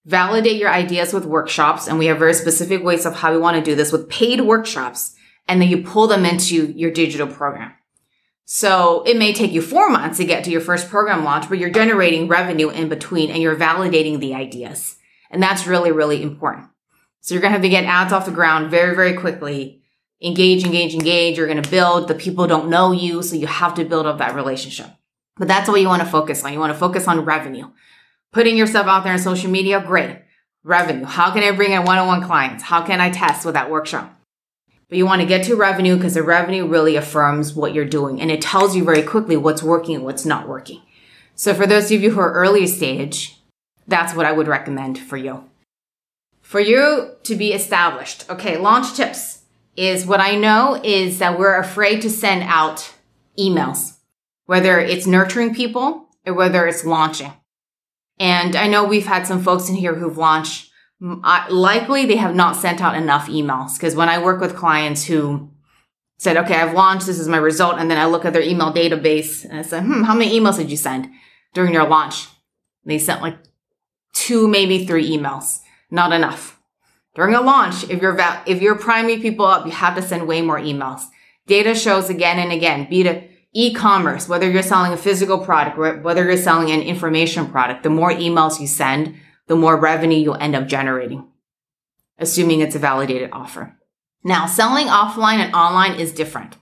validate 0.06 0.56
your 0.56 0.70
ideas 0.70 1.12
with 1.12 1.26
workshops. 1.26 1.86
And 1.86 1.98
we 1.98 2.06
have 2.06 2.18
very 2.18 2.32
specific 2.32 2.82
ways 2.82 3.04
of 3.04 3.16
how 3.16 3.32
we 3.32 3.38
want 3.38 3.56
to 3.56 3.62
do 3.62 3.75
this 3.75 3.92
with 3.92 4.08
paid 4.08 4.40
workshops. 4.40 5.14
And 5.48 5.60
then 5.60 5.68
you 5.68 5.82
pull 5.82 6.06
them 6.06 6.25
into 6.25 6.72
your 6.72 6.90
digital 6.90 7.26
program. 7.26 7.72
So 8.44 9.02
it 9.04 9.16
may 9.16 9.34
take 9.34 9.52
you 9.52 9.60
four 9.60 9.90
months 9.90 10.18
to 10.18 10.25
get 10.25 10.44
to 10.44 10.50
your 10.50 10.60
first 10.60 10.88
program 10.88 11.25
launch, 11.25 11.48
but 11.48 11.58
you're 11.58 11.70
generating 11.70 12.28
revenue 12.28 12.70
in 12.70 12.88
between 12.88 13.30
and 13.30 13.42
you're 13.42 13.56
validating 13.56 14.20
the 14.20 14.34
ideas. 14.34 14.96
And 15.30 15.42
that's 15.42 15.66
really, 15.66 15.90
really 15.90 16.22
important. 16.22 16.68
So 17.20 17.34
you're 17.34 17.42
going 17.42 17.50
to 17.50 17.56
have 17.56 17.62
to 17.62 17.68
get 17.68 17.84
ads 17.84 18.12
off 18.12 18.26
the 18.26 18.30
ground 18.30 18.70
very, 18.70 18.94
very 18.94 19.14
quickly. 19.14 19.82
Engage, 20.22 20.64
engage, 20.64 20.94
engage. 20.94 21.36
You're 21.36 21.48
going 21.48 21.62
to 21.62 21.70
build. 21.70 22.06
The 22.06 22.14
people 22.14 22.46
don't 22.46 22.70
know 22.70 22.92
you. 22.92 23.22
So 23.22 23.34
you 23.34 23.48
have 23.48 23.75
to 23.75 23.84
build 23.84 24.06
up 24.06 24.18
that 24.18 24.36
relationship. 24.36 24.86
But 25.36 25.48
that's 25.48 25.68
what 25.68 25.80
you 25.80 25.88
want 25.88 26.02
to 26.02 26.08
focus 26.08 26.44
on. 26.44 26.52
You 26.52 26.60
want 26.60 26.72
to 26.72 26.78
focus 26.78 27.08
on 27.08 27.25
revenue. 27.25 27.68
Putting 28.33 28.56
yourself 28.56 28.87
out 28.87 29.04
there 29.04 29.12
on 29.12 29.18
social 29.18 29.50
media, 29.50 29.80
great. 29.80 30.18
Revenue. 30.62 31.04
How 31.04 31.33
can 31.33 31.42
I 31.42 31.52
bring 31.52 31.73
in 31.73 31.85
one-on-one 31.85 32.23
clients? 32.23 32.64
How 32.64 32.85
can 32.85 33.00
I 33.00 33.11
test 33.11 33.45
with 33.45 33.54
that 33.54 33.71
workshop? 33.71 34.12
But 34.88 34.99
you 34.99 35.06
want 35.06 35.21
to 35.21 35.26
get 35.26 35.45
to 35.47 35.56
revenue 35.56 35.97
because 35.97 36.14
the 36.14 36.23
revenue 36.23 36.66
really 36.66 36.97
affirms 36.97 37.54
what 37.54 37.75
you're 37.75 37.85
doing 37.85 38.21
and 38.21 38.30
it 38.30 38.40
tells 38.40 38.76
you 38.76 38.85
very 38.85 39.02
quickly 39.02 39.37
what's 39.37 39.62
working 39.62 39.97
and 39.97 40.04
what's 40.04 40.25
not 40.25 40.49
working. 40.49 40.83
So 41.35 41.54
for 41.54 41.66
those 41.66 41.90
of 41.90 42.02
you 42.02 42.11
who 42.11 42.21
are 42.21 42.33
early 42.33 42.66
stage, 42.66 43.37
that's 43.88 44.14
what 44.14 44.26
I 44.26 44.33
would 44.33 44.49
recommend 44.49 44.99
for 44.99 45.16
you. 45.16 45.49
For 46.40 46.61
you 46.61 47.16
to 47.25 47.35
be 47.35 47.52
established. 47.52 48.28
Okay, 48.30 48.56
launch 48.56 48.95
tips 48.95 49.42
is 49.76 50.06
what 50.06 50.21
I 50.21 50.37
know 50.37 50.80
is 50.83 51.18
that 51.18 51.38
we're 51.38 51.59
afraid 51.59 52.00
to 52.02 52.11
send 52.11 52.45
out 52.45 52.95
emails, 53.38 53.97
whether 54.47 54.78
it's 54.78 55.06
nurturing 55.06 55.54
people 55.54 56.09
or 56.25 56.33
whether 56.33 56.66
it's 56.66 56.85
launching. 56.85 57.33
And 58.18 58.56
I 58.56 58.66
know 58.66 58.85
we've 58.85 59.06
had 59.06 59.26
some 59.26 59.42
folks 59.42 59.68
in 59.68 59.75
here 59.75 59.94
who've 59.94 60.16
launched. 60.16 60.70
Likely 61.00 62.06
they 62.06 62.16
have 62.16 62.35
not 62.35 62.56
sent 62.56 62.80
out 62.80 62.96
enough 62.96 63.28
emails 63.28 63.75
because 63.75 63.94
when 63.94 64.08
I 64.08 64.23
work 64.23 64.40
with 64.40 64.56
clients 64.56 65.04
who 65.04 65.50
said, 66.18 66.38
okay, 66.38 66.54
I've 66.54 66.75
launched, 66.75 67.06
this 67.06 67.18
is 67.18 67.28
my 67.28 67.37
result. 67.37 67.76
And 67.78 67.90
then 67.90 67.99
I 67.99 68.06
look 68.06 68.25
at 68.25 68.32
their 68.32 68.42
email 68.42 68.73
database 68.73 69.44
and 69.44 69.58
I 69.58 69.62
said, 69.62 69.82
hmm, 69.85 70.02
how 70.04 70.14
many 70.14 70.38
emails 70.38 70.56
did 70.56 70.71
you 70.71 70.76
send 70.76 71.10
during 71.52 71.75
your 71.75 71.86
launch? 71.86 72.26
They 72.84 72.99
sent 72.99 73.21
like 73.21 73.36
two, 74.14 74.49
maybe 74.49 74.86
three 74.86 75.10
emails. 75.10 75.60
Not 75.90 76.12
enough. 76.12 76.58
During 77.14 77.34
a 77.34 77.40
launch, 77.40 77.84
if 77.90 78.00
you're, 78.00 78.17
if 78.47 78.62
you're 78.62 78.78
priming 78.78 79.21
people 79.21 79.47
up, 79.47 79.67
you 79.67 79.73
have 79.73 79.97
to 79.97 80.02
send 80.02 80.26
way 80.26 80.43
more 80.43 80.58
emails. 80.58 81.02
Data 81.47 81.75
shows 81.75 82.10
again 82.10 82.38
and 82.38 82.52
again, 82.52 82.88
be 82.88 83.02
to 83.02 83.23
e-commerce, 83.56 84.28
whether 84.28 84.50
you're 84.50 84.62
selling 84.62 84.92
a 84.92 84.97
physical 84.99 85.38
product, 85.38 85.78
whether 86.04 86.25
you're 86.25 86.36
selling 86.36 86.71
an 86.71 86.82
information 86.82 87.47
product, 87.47 87.82
the 87.82 87.90
more 87.90 88.10
emails 88.10 88.60
you 88.60 88.66
send, 88.66 89.16
the 89.47 89.56
more 89.56 89.78
revenue 89.78 90.19
you'll 90.19 90.36
end 90.36 90.54
up 90.54 90.69
generating, 90.69 91.26
assuming 92.19 92.60
it's 92.60 92.76
a 92.76 92.78
validated 92.78 93.30
offer. 93.32 93.75
Now, 94.23 94.45
selling 94.45 94.88
offline 94.88 95.38
and 95.38 95.54
online 95.54 95.99
is 95.99 96.12
different. 96.12 96.56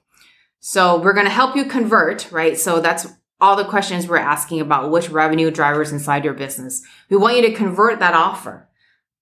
So 0.61 1.00
we're 1.00 1.14
going 1.14 1.26
to 1.26 1.33
help 1.33 1.57
you 1.57 1.64
convert, 1.64 2.30
right? 2.30 2.57
So 2.57 2.80
that's 2.80 3.09
all 3.40 3.57
the 3.57 3.64
questions 3.64 4.07
we're 4.07 4.18
asking 4.18 4.61
about 4.61 4.90
which 4.90 5.11
revenue 5.11 5.50
drivers 5.50 5.90
inside 5.90 6.24
your 6.24 6.35
business. 6.35 6.80
We 7.11 7.16
want 7.16 7.37
you 7.37 7.42
to 7.42 7.54
convert 7.54 7.98
that 7.98 8.14
offer. 8.14 8.68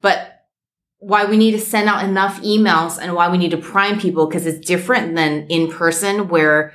But 0.03 0.43
why 0.99 1.25
we 1.25 1.37
need 1.37 1.53
to 1.53 1.59
send 1.59 1.89
out 1.89 2.05
enough 2.05 2.41
emails 2.43 2.99
and 3.01 3.15
why 3.15 3.29
we 3.29 3.39
need 3.39 3.51
to 3.53 3.57
prime 3.57 3.99
people 3.99 4.27
because 4.27 4.47
it's 4.47 4.65
different 4.65 5.17
than 5.17 5.47
in 5.49 5.71
person 5.71 6.29
where 6.29 6.75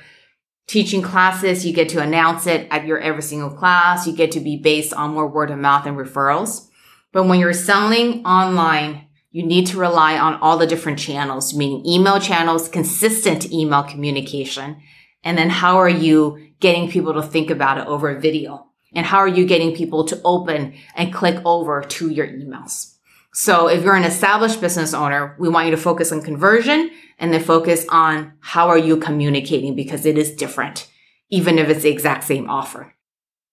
teaching 0.68 1.02
classes, 1.02 1.66
you 1.66 1.72
get 1.72 1.88
to 1.88 2.00
announce 2.00 2.46
it 2.46 2.68
at 2.70 2.86
your 2.86 2.98
every 2.98 3.22
single 3.22 3.50
class. 3.50 4.06
You 4.06 4.12
get 4.12 4.30
to 4.32 4.40
be 4.40 4.56
based 4.56 4.92
on 4.92 5.14
more 5.14 5.26
word 5.26 5.50
of 5.50 5.58
mouth 5.58 5.86
and 5.86 5.96
referrals. 5.96 6.68
But 7.10 7.24
when 7.24 7.40
you're 7.40 7.54
selling 7.54 8.24
online, 8.24 9.06
you 9.30 9.44
need 9.44 9.66
to 9.68 9.78
rely 9.78 10.18
on 10.18 10.34
all 10.34 10.58
the 10.58 10.66
different 10.66 10.98
channels, 10.98 11.54
meaning 11.54 11.84
email 11.86 12.20
channels, 12.20 12.68
consistent 12.68 13.50
email 13.50 13.82
communication. 13.82 14.80
And 15.24 15.36
then 15.36 15.50
how 15.50 15.78
are 15.78 15.88
you 15.88 16.50
getting 16.60 16.90
people 16.90 17.14
to 17.14 17.22
think 17.22 17.50
about 17.50 17.78
it 17.78 17.86
over 17.86 18.10
a 18.10 18.20
video? 18.20 18.66
And 18.94 19.04
how 19.04 19.18
are 19.18 19.28
you 19.28 19.46
getting 19.46 19.74
people 19.74 20.04
to 20.06 20.20
open 20.24 20.74
and 20.94 21.12
click 21.12 21.40
over 21.44 21.82
to 21.82 22.10
your 22.10 22.26
emails? 22.26 22.97
So 23.40 23.68
if 23.68 23.84
you're 23.84 23.94
an 23.94 24.02
established 24.02 24.60
business 24.60 24.92
owner, 24.92 25.36
we 25.38 25.48
want 25.48 25.66
you 25.66 25.70
to 25.70 25.76
focus 25.80 26.10
on 26.10 26.22
conversion 26.22 26.90
and 27.20 27.32
then 27.32 27.40
focus 27.40 27.86
on 27.88 28.32
how 28.40 28.66
are 28.66 28.76
you 28.76 28.96
communicating 28.96 29.76
because 29.76 30.04
it 30.04 30.18
is 30.18 30.34
different, 30.34 30.88
even 31.30 31.56
if 31.56 31.68
it's 31.68 31.84
the 31.84 31.88
exact 31.88 32.24
same 32.24 32.50
offer. 32.50 32.96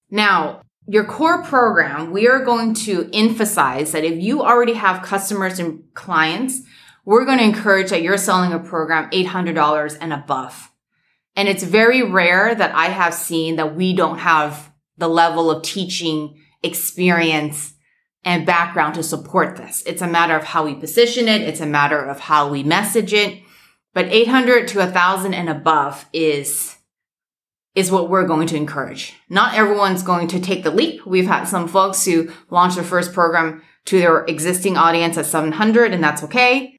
Now, 0.10 0.64
your 0.88 1.04
core 1.04 1.44
program, 1.44 2.10
we 2.10 2.28
are 2.28 2.44
going 2.44 2.74
to 2.86 3.12
emphasize 3.14 3.92
that 3.92 4.04
if 4.04 4.20
you 4.20 4.42
already 4.42 4.74
have 4.74 5.06
customers 5.06 5.60
and 5.60 5.84
clients, 5.94 6.62
we're 7.06 7.24
going 7.24 7.38
to 7.38 7.44
encourage 7.44 7.92
that 7.92 8.02
you're 8.02 8.18
selling 8.18 8.54
a 8.54 8.58
program 8.58 9.08
$800 9.12 9.98
and 10.02 10.12
above. 10.12 10.72
And 11.36 11.48
it's 11.48 11.62
very 11.62 12.02
rare 12.02 12.56
that 12.56 12.74
I 12.74 12.86
have 12.86 13.14
seen 13.14 13.58
that 13.58 13.76
we 13.76 13.94
don't 13.94 14.18
have 14.18 14.74
the 14.98 15.08
level 15.08 15.52
of 15.52 15.62
teaching 15.62 16.42
experience 16.64 17.75
and 18.26 18.46
background 18.46 18.96
to 18.96 19.04
support 19.04 19.56
this. 19.56 19.84
It's 19.86 20.02
a 20.02 20.08
matter 20.08 20.36
of 20.36 20.44
how 20.44 20.66
we 20.66 20.74
position 20.74 21.28
it. 21.28 21.44
It's 21.44 21.62
a 21.62 21.66
matter 21.68 22.00
of 22.00 22.20
how 22.20 22.50
we 22.50 22.64
message 22.64 23.14
it. 23.14 23.42
But 23.94 24.08
800 24.08 24.68
to 24.70 24.80
1000 24.80 25.34
and 25.34 25.48
above 25.48 26.08
is, 26.12 26.76
is 27.76 27.92
what 27.92 28.10
we're 28.10 28.28
going 28.28 28.48
to 28.48 28.58
encourage. 28.58 29.14
Not 29.30 29.54
everyone's 29.54 30.04
going 30.04 30.28
to 30.30 30.40
take 30.40 30.64
the 30.64 30.72
leap. 30.72 31.06
We've 31.06 31.28
had 31.28 31.46
some 31.46 31.68
folks 31.68 32.04
who 32.04 32.32
launch 32.50 32.76
their 32.76 32.84
first 32.84 33.14
program 33.14 33.62
to 33.86 34.00
their 34.00 34.26
existing 34.26 34.76
audience 34.76 35.18
at 35.18 35.28
700 35.28 35.94
and 35.94 36.04
that's 36.04 36.24
okay. 36.24 36.76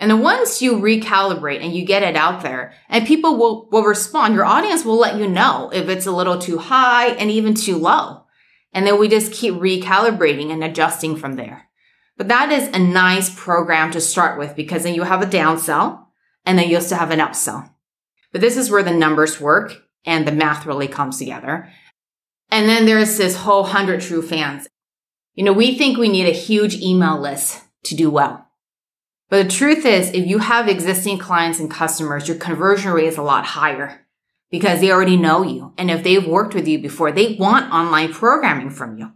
And 0.00 0.10
then 0.10 0.20
once 0.20 0.62
you 0.62 0.74
recalibrate 0.74 1.62
and 1.62 1.74
you 1.74 1.84
get 1.84 2.02
it 2.02 2.16
out 2.16 2.42
there 2.42 2.72
and 2.88 3.06
people 3.06 3.36
will, 3.36 3.68
will 3.70 3.82
respond, 3.82 4.34
your 4.34 4.44
audience 4.44 4.84
will 4.84 4.98
let 4.98 5.16
you 5.16 5.28
know 5.28 5.70
if 5.72 5.88
it's 5.88 6.06
a 6.06 6.12
little 6.12 6.38
too 6.38 6.56
high 6.58 7.08
and 7.08 7.30
even 7.30 7.54
too 7.54 7.76
low. 7.76 8.24
And 8.72 8.86
then 8.86 8.98
we 8.98 9.08
just 9.08 9.32
keep 9.32 9.54
recalibrating 9.54 10.50
and 10.50 10.62
adjusting 10.62 11.16
from 11.16 11.34
there. 11.34 11.68
But 12.16 12.28
that 12.28 12.50
is 12.50 12.68
a 12.68 12.78
nice 12.78 13.34
program 13.34 13.90
to 13.92 14.00
start 14.00 14.38
with 14.38 14.56
because 14.56 14.82
then 14.82 14.94
you 14.94 15.04
have 15.04 15.22
a 15.22 15.26
downsell 15.26 16.06
and 16.44 16.58
then 16.58 16.68
you 16.68 16.76
also 16.76 16.96
have 16.96 17.10
an 17.10 17.20
upsell. 17.20 17.70
But 18.32 18.40
this 18.40 18.56
is 18.56 18.70
where 18.70 18.82
the 18.82 18.92
numbers 18.92 19.40
work 19.40 19.74
and 20.04 20.26
the 20.26 20.32
math 20.32 20.66
really 20.66 20.88
comes 20.88 21.18
together. 21.18 21.70
And 22.50 22.68
then 22.68 22.86
there's 22.86 23.16
this 23.16 23.36
whole 23.36 23.64
hundred 23.64 24.00
true 24.00 24.22
fans. 24.22 24.66
You 25.34 25.44
know, 25.44 25.52
we 25.52 25.76
think 25.76 25.96
we 25.96 26.08
need 26.08 26.26
a 26.26 26.32
huge 26.32 26.76
email 26.76 27.18
list 27.18 27.62
to 27.84 27.94
do 27.94 28.10
well. 28.10 28.46
But 29.28 29.44
the 29.44 29.50
truth 29.50 29.84
is, 29.84 30.10
if 30.10 30.26
you 30.26 30.38
have 30.38 30.68
existing 30.68 31.18
clients 31.18 31.60
and 31.60 31.70
customers, 31.70 32.26
your 32.26 32.38
conversion 32.38 32.92
rate 32.92 33.06
is 33.06 33.18
a 33.18 33.22
lot 33.22 33.44
higher 33.44 34.06
because 34.50 34.80
they 34.80 34.90
already 34.90 35.16
know 35.16 35.42
you. 35.42 35.74
And 35.76 35.90
if 35.90 36.02
they've 36.02 36.26
worked 36.26 36.54
with 36.54 36.66
you 36.66 36.80
before, 36.80 37.12
they 37.12 37.34
want 37.34 37.72
online 37.72 38.12
programming 38.12 38.70
from 38.70 38.98
you. 38.98 39.12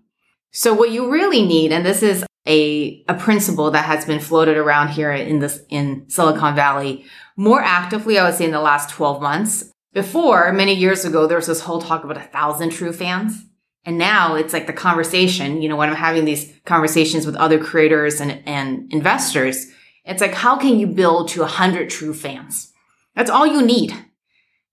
So 0.50 0.74
what 0.74 0.90
you 0.90 1.10
really 1.10 1.46
need, 1.46 1.72
and 1.72 1.84
this 1.84 2.02
is 2.02 2.24
a, 2.46 3.02
a 3.08 3.14
principle 3.14 3.70
that 3.70 3.86
has 3.86 4.04
been 4.04 4.20
floated 4.20 4.56
around 4.56 4.88
here 4.88 5.12
in 5.12 5.38
this, 5.38 5.62
in 5.68 6.08
Silicon 6.08 6.54
Valley 6.54 7.04
more 7.36 7.62
actively, 7.62 8.18
I 8.18 8.24
would 8.24 8.34
say 8.34 8.44
in 8.44 8.50
the 8.50 8.60
last 8.60 8.90
12 8.90 9.22
months. 9.22 9.72
Before, 9.92 10.52
many 10.52 10.74
years 10.74 11.04
ago, 11.04 11.26
there 11.26 11.36
was 11.36 11.46
this 11.46 11.60
whole 11.60 11.80
talk 11.80 12.04
about 12.04 12.16
a 12.16 12.28
thousand 12.28 12.70
true 12.70 12.92
fans. 12.92 13.44
And 13.84 13.98
now 13.98 14.34
it's 14.36 14.52
like 14.52 14.66
the 14.66 14.72
conversation, 14.72 15.60
you 15.60 15.68
know, 15.68 15.76
when 15.76 15.88
I'm 15.88 15.96
having 15.96 16.24
these 16.24 16.52
conversations 16.64 17.26
with 17.26 17.36
other 17.36 17.58
creators 17.58 18.20
and, 18.20 18.42
and 18.46 18.92
investors, 18.92 19.66
It's 20.04 20.20
like, 20.20 20.34
how 20.34 20.56
can 20.56 20.78
you 20.78 20.86
build 20.86 21.28
to 21.28 21.40
a 21.40 21.44
100 21.44 21.90
true 21.90 22.14
fans? 22.14 22.72
That's 23.14 23.30
all 23.30 23.46
you 23.46 23.62
need. 23.62 23.92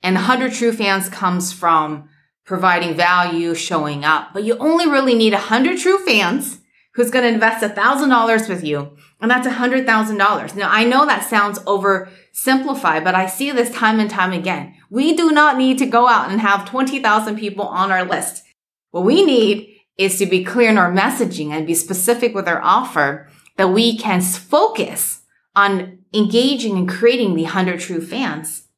And 0.01 0.15
100 0.15 0.53
true 0.53 0.71
fans 0.71 1.09
comes 1.09 1.51
from 1.51 2.09
providing 2.45 2.95
value, 2.95 3.53
showing 3.53 4.03
up, 4.03 4.33
but 4.33 4.43
you 4.43 4.57
only 4.57 4.87
really 4.87 5.13
need 5.13 5.33
100 5.33 5.77
true 5.77 5.99
fans 6.05 6.59
who's 6.95 7.11
going 7.11 7.23
to 7.23 7.31
invest 7.31 7.63
$1,000 7.63 8.49
with 8.49 8.63
you. 8.63 8.97
And 9.21 9.29
that's 9.29 9.47
$100,000. 9.47 10.55
Now, 10.55 10.69
I 10.71 10.83
know 10.83 11.05
that 11.05 11.29
sounds 11.29 11.59
oversimplified, 11.59 13.03
but 13.03 13.15
I 13.15 13.27
see 13.27 13.51
this 13.51 13.71
time 13.71 13.99
and 13.99 14.09
time 14.09 14.33
again. 14.33 14.75
We 14.89 15.15
do 15.15 15.31
not 15.31 15.57
need 15.57 15.77
to 15.77 15.85
go 15.85 16.07
out 16.07 16.31
and 16.31 16.41
have 16.41 16.67
20,000 16.67 17.37
people 17.37 17.65
on 17.65 17.91
our 17.91 18.03
list. 18.03 18.43
What 18.91 19.03
we 19.03 19.23
need 19.23 19.75
is 19.97 20.17
to 20.17 20.25
be 20.25 20.43
clear 20.43 20.69
in 20.69 20.77
our 20.77 20.91
messaging 20.91 21.51
and 21.51 21.67
be 21.67 21.75
specific 21.75 22.33
with 22.33 22.47
our 22.47 22.61
offer 22.61 23.29
that 23.57 23.67
we 23.69 23.97
can 23.97 24.21
focus 24.21 25.21
on 25.55 25.99
engaging 26.13 26.77
and 26.77 26.89
creating 26.89 27.35
the 27.35 27.43
100 27.43 27.79
true 27.79 28.01
fans. 28.01 28.68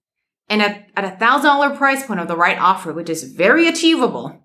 And 0.52 0.62
at, 0.62 0.90
at 0.98 1.06
a 1.06 1.16
thousand 1.16 1.46
dollar 1.46 1.70
price 1.78 2.06
point 2.06 2.20
of 2.20 2.28
the 2.28 2.36
right 2.36 2.60
offer, 2.60 2.92
which 2.92 3.10
is 3.10 3.24
very 3.24 3.70
achievable, 3.70 4.38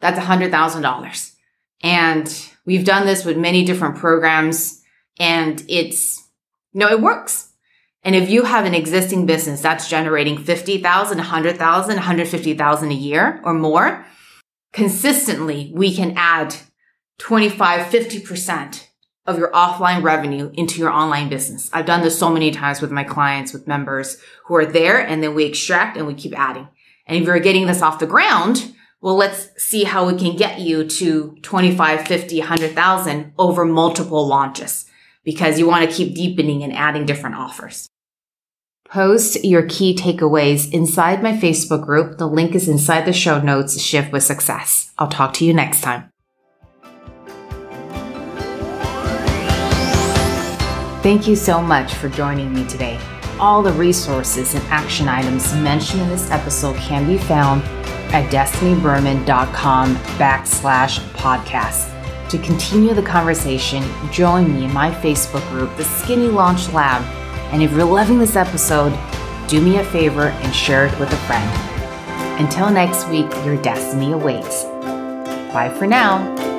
that's 0.00 0.18
a 0.18 0.22
hundred 0.22 0.50
thousand 0.50 0.82
dollars. 0.82 1.36
And 1.84 2.28
we've 2.66 2.84
done 2.84 3.06
this 3.06 3.24
with 3.24 3.36
many 3.36 3.64
different 3.64 3.94
programs 3.96 4.82
and 5.20 5.64
it's, 5.68 6.18
you 6.72 6.80
know, 6.80 6.88
it 6.88 7.00
works. 7.00 7.52
And 8.02 8.16
if 8.16 8.28
you 8.28 8.42
have 8.42 8.64
an 8.64 8.74
existing 8.74 9.24
business 9.24 9.60
that's 9.60 9.88
generating 9.88 10.36
50,000, 10.36 11.18
100,000, 11.18 11.94
150,000 11.94 12.90
a 12.90 12.94
year 12.94 13.40
or 13.44 13.54
more, 13.54 14.04
consistently 14.72 15.70
we 15.76 15.94
can 15.94 16.14
add 16.16 16.56
25, 17.18 17.86
50% 17.86 18.86
of 19.26 19.38
your 19.38 19.52
offline 19.52 20.02
revenue 20.02 20.50
into 20.54 20.78
your 20.78 20.90
online 20.90 21.28
business. 21.28 21.70
I've 21.72 21.86
done 21.86 22.02
this 22.02 22.18
so 22.18 22.30
many 22.30 22.50
times 22.50 22.80
with 22.82 22.90
my 22.90 23.04
clients, 23.04 23.52
with 23.52 23.68
members 23.68 24.18
who 24.46 24.56
are 24.56 24.66
there 24.66 24.98
and 24.98 25.22
then 25.22 25.34
we 25.34 25.44
extract 25.44 25.96
and 25.96 26.06
we 26.06 26.14
keep 26.14 26.38
adding. 26.38 26.68
And 27.06 27.18
if 27.18 27.26
you're 27.26 27.38
getting 27.38 27.66
this 27.66 27.82
off 27.82 27.98
the 27.98 28.06
ground, 28.06 28.74
well, 29.00 29.16
let's 29.16 29.50
see 29.62 29.84
how 29.84 30.06
we 30.06 30.16
can 30.16 30.36
get 30.36 30.60
you 30.60 30.86
to 30.86 31.36
25, 31.42 32.06
50, 32.06 32.38
100,000 32.38 33.32
over 33.38 33.64
multiple 33.64 34.26
launches 34.26 34.86
because 35.24 35.58
you 35.58 35.66
want 35.66 35.88
to 35.88 35.94
keep 35.94 36.14
deepening 36.14 36.62
and 36.62 36.72
adding 36.72 37.06
different 37.06 37.36
offers. 37.36 37.88
Post 38.88 39.44
your 39.44 39.66
key 39.66 39.94
takeaways 39.96 40.70
inside 40.70 41.22
my 41.22 41.32
Facebook 41.32 41.84
group. 41.84 42.18
The 42.18 42.28
link 42.28 42.54
is 42.54 42.68
inside 42.68 43.06
the 43.06 43.12
show 43.12 43.40
notes, 43.40 43.80
Shift 43.80 44.12
with 44.12 44.22
Success. 44.22 44.92
I'll 44.98 45.08
talk 45.08 45.32
to 45.34 45.44
you 45.44 45.54
next 45.54 45.80
time. 45.80 46.10
Thank 51.02 51.26
you 51.26 51.36
so 51.36 51.60
much 51.60 51.94
for 51.94 52.08
joining 52.08 52.54
me 52.54 52.66
today. 52.66 52.98
All 53.38 53.62
the 53.62 53.72
resources 53.72 54.54
and 54.54 54.64
action 54.64 55.08
items 55.08 55.52
mentioned 55.54 56.02
in 56.02 56.08
this 56.08 56.30
episode 56.30 56.76
can 56.76 57.06
be 57.06 57.18
found 57.18 57.62
at 58.14 58.30
destinyberman.com 58.30 59.96
backslash 59.96 61.00
podcast. 61.14 61.88
To 62.30 62.38
continue 62.38 62.94
the 62.94 63.02
conversation, 63.02 63.82
join 64.10 64.52
me 64.54 64.64
in 64.64 64.72
my 64.72 64.90
Facebook 64.90 65.46
group, 65.50 65.76
the 65.76 65.84
Skinny 65.84 66.28
Launch 66.28 66.72
Lab 66.72 67.02
and 67.52 67.62
if 67.62 67.70
you're 67.72 67.84
loving 67.84 68.18
this 68.18 68.34
episode, 68.34 68.98
do 69.46 69.60
me 69.60 69.76
a 69.76 69.84
favor 69.84 70.28
and 70.28 70.54
share 70.54 70.86
it 70.86 70.98
with 70.98 71.12
a 71.12 71.16
friend. 71.26 72.40
Until 72.40 72.70
next 72.70 73.06
week, 73.08 73.30
your 73.44 73.60
destiny 73.60 74.12
awaits. 74.12 74.64
Bye 75.52 75.72
for 75.78 75.86
now. 75.86 76.51